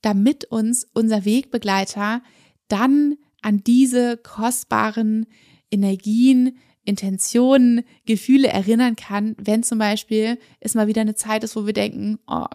damit 0.00 0.46
uns 0.46 0.86
unser 0.94 1.24
Wegbegleiter 1.24 2.22
dann 2.68 3.16
an 3.42 3.62
diese 3.64 4.16
kostbaren 4.16 5.26
Energien, 5.70 6.58
Intentionen, 6.84 7.84
Gefühle 8.06 8.48
erinnern 8.48 8.96
kann, 8.96 9.36
wenn 9.38 9.62
zum 9.62 9.78
Beispiel 9.78 10.38
es 10.58 10.74
mal 10.74 10.88
wieder 10.88 11.02
eine 11.02 11.14
Zeit 11.14 11.44
ist, 11.44 11.54
wo 11.54 11.66
wir 11.66 11.72
denken, 11.72 12.18
oh, 12.26 12.46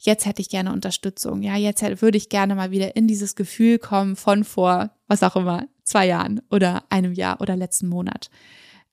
jetzt 0.00 0.26
hätte 0.26 0.42
ich 0.42 0.48
gerne 0.48 0.72
Unterstützung, 0.72 1.42
ja, 1.42 1.56
jetzt 1.56 1.82
hätte, 1.82 2.02
würde 2.02 2.18
ich 2.18 2.28
gerne 2.28 2.54
mal 2.54 2.72
wieder 2.72 2.96
in 2.96 3.06
dieses 3.06 3.36
Gefühl 3.36 3.78
kommen 3.78 4.16
von 4.16 4.42
vor, 4.42 4.90
was 5.06 5.22
auch 5.22 5.36
immer, 5.36 5.68
zwei 5.84 6.06
Jahren 6.06 6.40
oder 6.50 6.84
einem 6.90 7.12
Jahr 7.12 7.40
oder 7.40 7.56
letzten 7.56 7.88
Monat. 7.88 8.30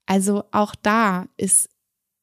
Also 0.06 0.44
auch 0.52 0.76
da 0.76 1.28
ist 1.38 1.70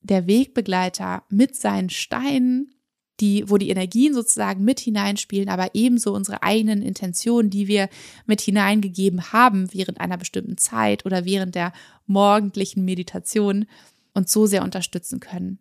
der 0.00 0.26
Wegbegleiter 0.26 1.24
mit 1.28 1.56
seinen 1.56 1.90
Steinen, 1.90 2.74
die, 3.20 3.48
wo 3.48 3.56
die 3.56 3.70
Energien 3.70 4.12
sozusagen 4.12 4.64
mit 4.64 4.78
hineinspielen, 4.78 5.48
aber 5.48 5.70
ebenso 5.74 6.12
unsere 6.14 6.42
eigenen 6.42 6.82
Intentionen, 6.82 7.50
die 7.50 7.66
wir 7.66 7.88
mit 8.26 8.40
hineingegeben 8.40 9.32
haben 9.32 9.72
während 9.72 10.00
einer 10.00 10.18
bestimmten 10.18 10.58
Zeit 10.58 11.06
oder 11.06 11.24
während 11.24 11.54
der 11.54 11.72
morgendlichen 12.06 12.84
Meditation 12.84 13.66
uns 14.12 14.32
so 14.32 14.46
sehr 14.46 14.62
unterstützen 14.62 15.20
können. 15.20 15.60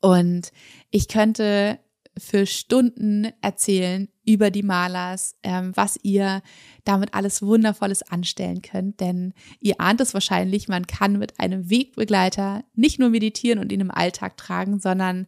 Und 0.00 0.52
ich 0.90 1.08
könnte 1.08 1.78
für 2.16 2.46
Stunden 2.46 3.28
erzählen 3.40 4.08
über 4.30 4.50
die 4.50 4.62
Malers, 4.62 5.34
ähm, 5.42 5.72
was 5.74 5.98
ihr 6.02 6.42
damit 6.84 7.14
alles 7.14 7.42
Wundervolles 7.42 8.02
anstellen 8.02 8.62
könnt. 8.62 9.00
Denn 9.00 9.34
ihr 9.58 9.80
ahnt 9.80 10.00
es 10.00 10.14
wahrscheinlich, 10.14 10.68
man 10.68 10.86
kann 10.86 11.18
mit 11.18 11.40
einem 11.40 11.68
Wegbegleiter 11.68 12.62
nicht 12.74 13.00
nur 13.00 13.10
meditieren 13.10 13.58
und 13.58 13.72
ihn 13.72 13.80
im 13.80 13.90
Alltag 13.90 14.36
tragen, 14.36 14.78
sondern 14.78 15.26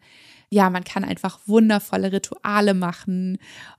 ja, 0.50 0.70
man 0.70 0.84
kann 0.84 1.05
einfach 1.05 1.40
wundervolle 1.46 2.12
Rituale 2.12 2.74
machen 2.74 3.38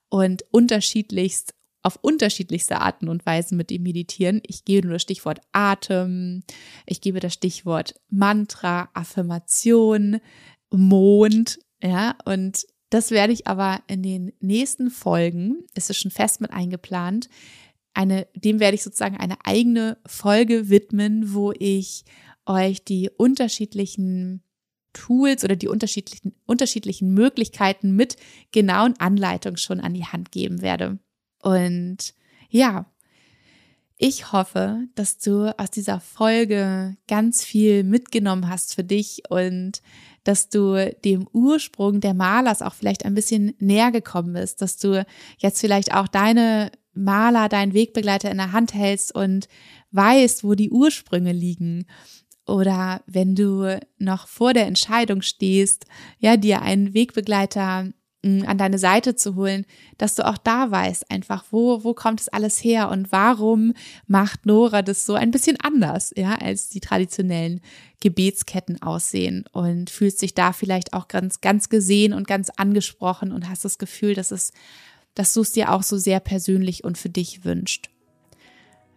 und 0.09 0.43
unterschiedlichst 0.51 1.53
auf 1.83 1.97
unterschiedlichste 2.01 2.79
Arten 2.79 3.09
und 3.09 3.25
Weisen 3.25 3.57
mit 3.57 3.69
ihm 3.69 3.83
meditieren. 3.83 4.41
Ich 4.47 4.63
gebe 4.63 4.87
nur 4.87 4.95
das 4.95 5.01
Stichwort 5.01 5.41
Atem, 5.51 6.43
ich 6.85 7.01
gebe 7.01 7.19
das 7.19 7.33
Stichwort 7.33 7.93
Mantra, 8.09 8.89
Affirmation, 8.93 10.19
Mond, 10.71 11.59
ja, 11.81 12.15
und 12.23 12.65
das 12.93 13.09
werde 13.09 13.33
ich 13.33 13.47
aber 13.47 13.81
in 13.87 14.03
den 14.03 14.33
nächsten 14.39 14.91
Folgen, 14.91 15.63
ist 15.73 15.89
es 15.89 15.97
schon 15.97 16.11
fest 16.11 16.41
mit 16.41 16.51
eingeplant, 16.51 17.27
eine, 17.95 18.27
dem 18.35 18.59
werde 18.59 18.75
ich 18.75 18.83
sozusagen 18.83 19.17
eine 19.17 19.43
eigene 19.45 19.97
Folge 20.05 20.69
widmen, 20.69 21.33
wo 21.33 21.51
ich 21.57 22.05
euch 22.45 22.83
die 22.83 23.09
unterschiedlichen 23.09 24.43
Tools 24.93 25.43
oder 25.43 25.55
die 25.55 25.67
unterschiedlichen, 25.67 26.35
unterschiedlichen 26.45 27.15
Möglichkeiten 27.15 27.95
mit 27.95 28.15
genauen 28.51 28.93
Anleitungen 28.99 29.57
schon 29.57 29.79
an 29.79 29.95
die 29.95 30.05
Hand 30.05 30.31
geben 30.31 30.61
werde. 30.61 30.99
Und 31.41 32.13
ja, 32.49 32.85
ich 33.97 34.31
hoffe, 34.31 34.87
dass 34.93 35.17
du 35.17 35.57
aus 35.57 35.71
dieser 35.71 35.99
Folge 35.99 36.95
ganz 37.07 37.43
viel 37.43 37.83
mitgenommen 37.83 38.49
hast 38.49 38.75
für 38.75 38.83
dich 38.83 39.23
und 39.29 39.81
dass 40.23 40.49
du 40.49 40.93
dem 41.03 41.27
Ursprung 41.31 41.99
der 41.99 42.13
Malers 42.13 42.61
auch 42.61 42.73
vielleicht 42.73 43.05
ein 43.05 43.15
bisschen 43.15 43.53
näher 43.59 43.91
gekommen 43.91 44.33
bist, 44.33 44.61
dass 44.61 44.77
du 44.77 45.05
jetzt 45.37 45.59
vielleicht 45.59 45.93
auch 45.93 46.07
deine 46.07 46.71
Maler, 46.93 47.49
deinen 47.49 47.73
Wegbegleiter 47.73 48.31
in 48.31 48.37
der 48.37 48.51
Hand 48.51 48.73
hältst 48.73 49.13
und 49.13 49.47
weißt, 49.91 50.43
wo 50.43 50.53
die 50.53 50.69
Ursprünge 50.69 51.31
liegen. 51.31 51.85
Oder 52.45 53.01
wenn 53.07 53.35
du 53.35 53.79
noch 53.97 54.27
vor 54.27 54.53
der 54.53 54.67
Entscheidung 54.67 55.21
stehst, 55.21 55.85
ja, 56.19 56.37
dir 56.37 56.61
einen 56.61 56.93
Wegbegleiter 56.93 57.89
an 58.23 58.57
deine 58.57 58.79
Seite 58.79 59.15
zu 59.15 59.35
holen, 59.35 59.65
dass 59.97 60.15
du 60.15 60.25
auch 60.25 60.37
da 60.37 60.71
weißt, 60.71 61.11
einfach, 61.11 61.43
wo, 61.51 61.83
wo 61.83 61.93
kommt 61.93 62.21
es 62.21 62.29
alles 62.29 62.63
her 62.63 62.89
und 62.89 63.11
warum 63.11 63.73
macht 64.07 64.45
Nora 64.45 64.81
das 64.81 65.05
so 65.05 65.15
ein 65.15 65.31
bisschen 65.31 65.57
anders, 65.61 66.13
ja, 66.15 66.35
als 66.35 66.69
die 66.69 66.79
traditionellen 66.79 67.59
Gebetsketten 67.99 68.81
aussehen 68.81 69.45
und 69.51 69.89
fühlst 69.89 70.21
dich 70.21 70.33
da 70.33 70.53
vielleicht 70.53 70.93
auch 70.93 71.09
ganz, 71.09 71.41
ganz 71.41 71.67
gesehen 71.67 72.13
und 72.13 72.25
ganz 72.27 72.49
angesprochen 72.49 73.33
und 73.33 73.49
hast 73.49 73.65
das 73.65 73.77
Gefühl, 73.77 74.13
dass 74.13 74.31
es, 74.31 74.53
dass 75.15 75.33
du 75.33 75.41
es 75.41 75.51
dir 75.51 75.73
auch 75.73 75.83
so 75.83 75.97
sehr 75.97 76.21
persönlich 76.21 76.85
und 76.85 76.97
für 76.97 77.09
dich 77.09 77.43
wünscht. 77.43 77.89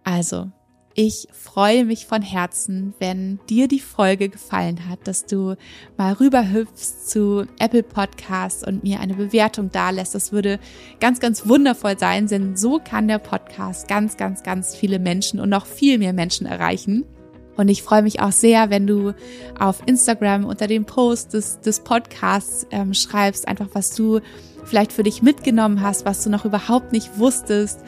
Also, 0.05 0.53
ich 0.99 1.29
freue 1.31 1.85
mich 1.85 2.07
von 2.07 2.23
Herzen, 2.23 2.95
wenn 2.99 3.39
dir 3.51 3.69
die 3.69 3.81
Folge 3.81 4.31
gefallen 4.31 4.89
hat, 4.89 5.07
dass 5.07 5.27
du 5.27 5.55
mal 5.99 6.15
rüberhüpfst 6.15 7.11
zu 7.11 7.45
Apple 7.59 7.83
Podcasts 7.83 8.67
und 8.67 8.83
mir 8.83 8.99
eine 9.01 9.13
Bewertung 9.13 9.71
dalässt. 9.71 10.15
Das 10.15 10.33
würde 10.33 10.59
ganz, 10.99 11.21
ganz 11.21 11.47
wundervoll 11.47 11.99
sein, 11.99 12.29
denn 12.29 12.57
so 12.57 12.81
kann 12.83 13.09
der 13.09 13.19
Podcast 13.19 13.89
ganz, 13.89 14.17
ganz, 14.17 14.43
ganz 14.43 14.75
viele 14.75 14.99
Menschen 14.99 15.39
und 15.39 15.51
noch 15.51 15.67
viel 15.67 15.99
mehr 15.99 16.15
Menschen 16.15 16.47
erreichen. 16.47 17.05
Und 17.59 17.69
ich 17.69 17.83
freue 17.83 18.03
mich 18.03 18.21
auch 18.21 18.33
sehr, 18.33 18.71
wenn 18.71 18.87
du 18.87 19.13
auf 19.59 19.83
Instagram 19.85 20.47
unter 20.47 20.67
dem 20.67 20.87
Post 20.87 21.35
des, 21.35 21.61
des 21.61 21.81
Podcasts 21.81 22.67
ähm, 22.71 22.95
schreibst, 22.95 23.49
einfach 23.49 23.69
was 23.75 23.95
du 23.95 24.21
vielleicht 24.65 24.93
für 24.93 25.03
dich 25.03 25.23
mitgenommen 25.23 25.83
hast, 25.83 26.07
was 26.07 26.25
du 26.25 26.31
noch 26.31 26.47
überhaupt 26.47 26.93
nicht 26.93 27.19
wusstest. 27.19 27.81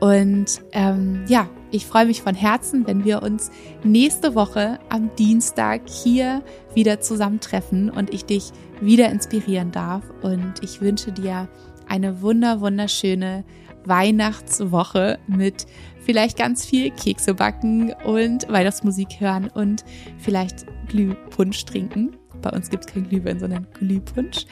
Und 0.00 0.62
ähm, 0.72 1.24
ja, 1.28 1.48
ich 1.74 1.86
freue 1.86 2.06
mich 2.06 2.22
von 2.22 2.36
Herzen, 2.36 2.86
wenn 2.86 3.04
wir 3.04 3.20
uns 3.24 3.50
nächste 3.82 4.36
Woche 4.36 4.78
am 4.90 5.10
Dienstag 5.16 5.88
hier 5.88 6.44
wieder 6.72 7.00
zusammentreffen 7.00 7.90
und 7.90 8.14
ich 8.14 8.24
dich 8.24 8.52
wieder 8.80 9.08
inspirieren 9.10 9.72
darf. 9.72 10.04
Und 10.22 10.62
ich 10.62 10.80
wünsche 10.80 11.10
dir 11.10 11.48
eine 11.88 12.22
wunder, 12.22 12.60
wunderschöne 12.60 13.44
Weihnachtswoche 13.84 15.18
mit 15.26 15.66
vielleicht 15.98 16.38
ganz 16.38 16.64
viel 16.64 16.92
Kekse 16.92 17.34
backen 17.34 17.92
und 18.04 18.48
Weihnachtsmusik 18.48 19.18
hören 19.18 19.48
und 19.52 19.84
vielleicht 20.18 20.66
Glühpunsch 20.86 21.64
trinken. 21.64 22.16
Bei 22.40 22.50
uns 22.50 22.70
gibt 22.70 22.86
es 22.86 22.92
kein 22.92 23.08
Glühwein, 23.08 23.40
sondern 23.40 23.66
Glühpunsch. 23.74 24.46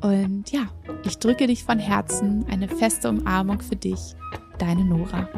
Und 0.00 0.52
ja, 0.52 0.68
ich 1.04 1.18
drücke 1.18 1.48
dich 1.48 1.64
von 1.64 1.80
Herzen, 1.80 2.46
eine 2.48 2.68
feste 2.68 3.08
Umarmung 3.08 3.60
für 3.60 3.76
dich 3.76 4.14
deine 4.58 4.84
Nora. 4.84 5.28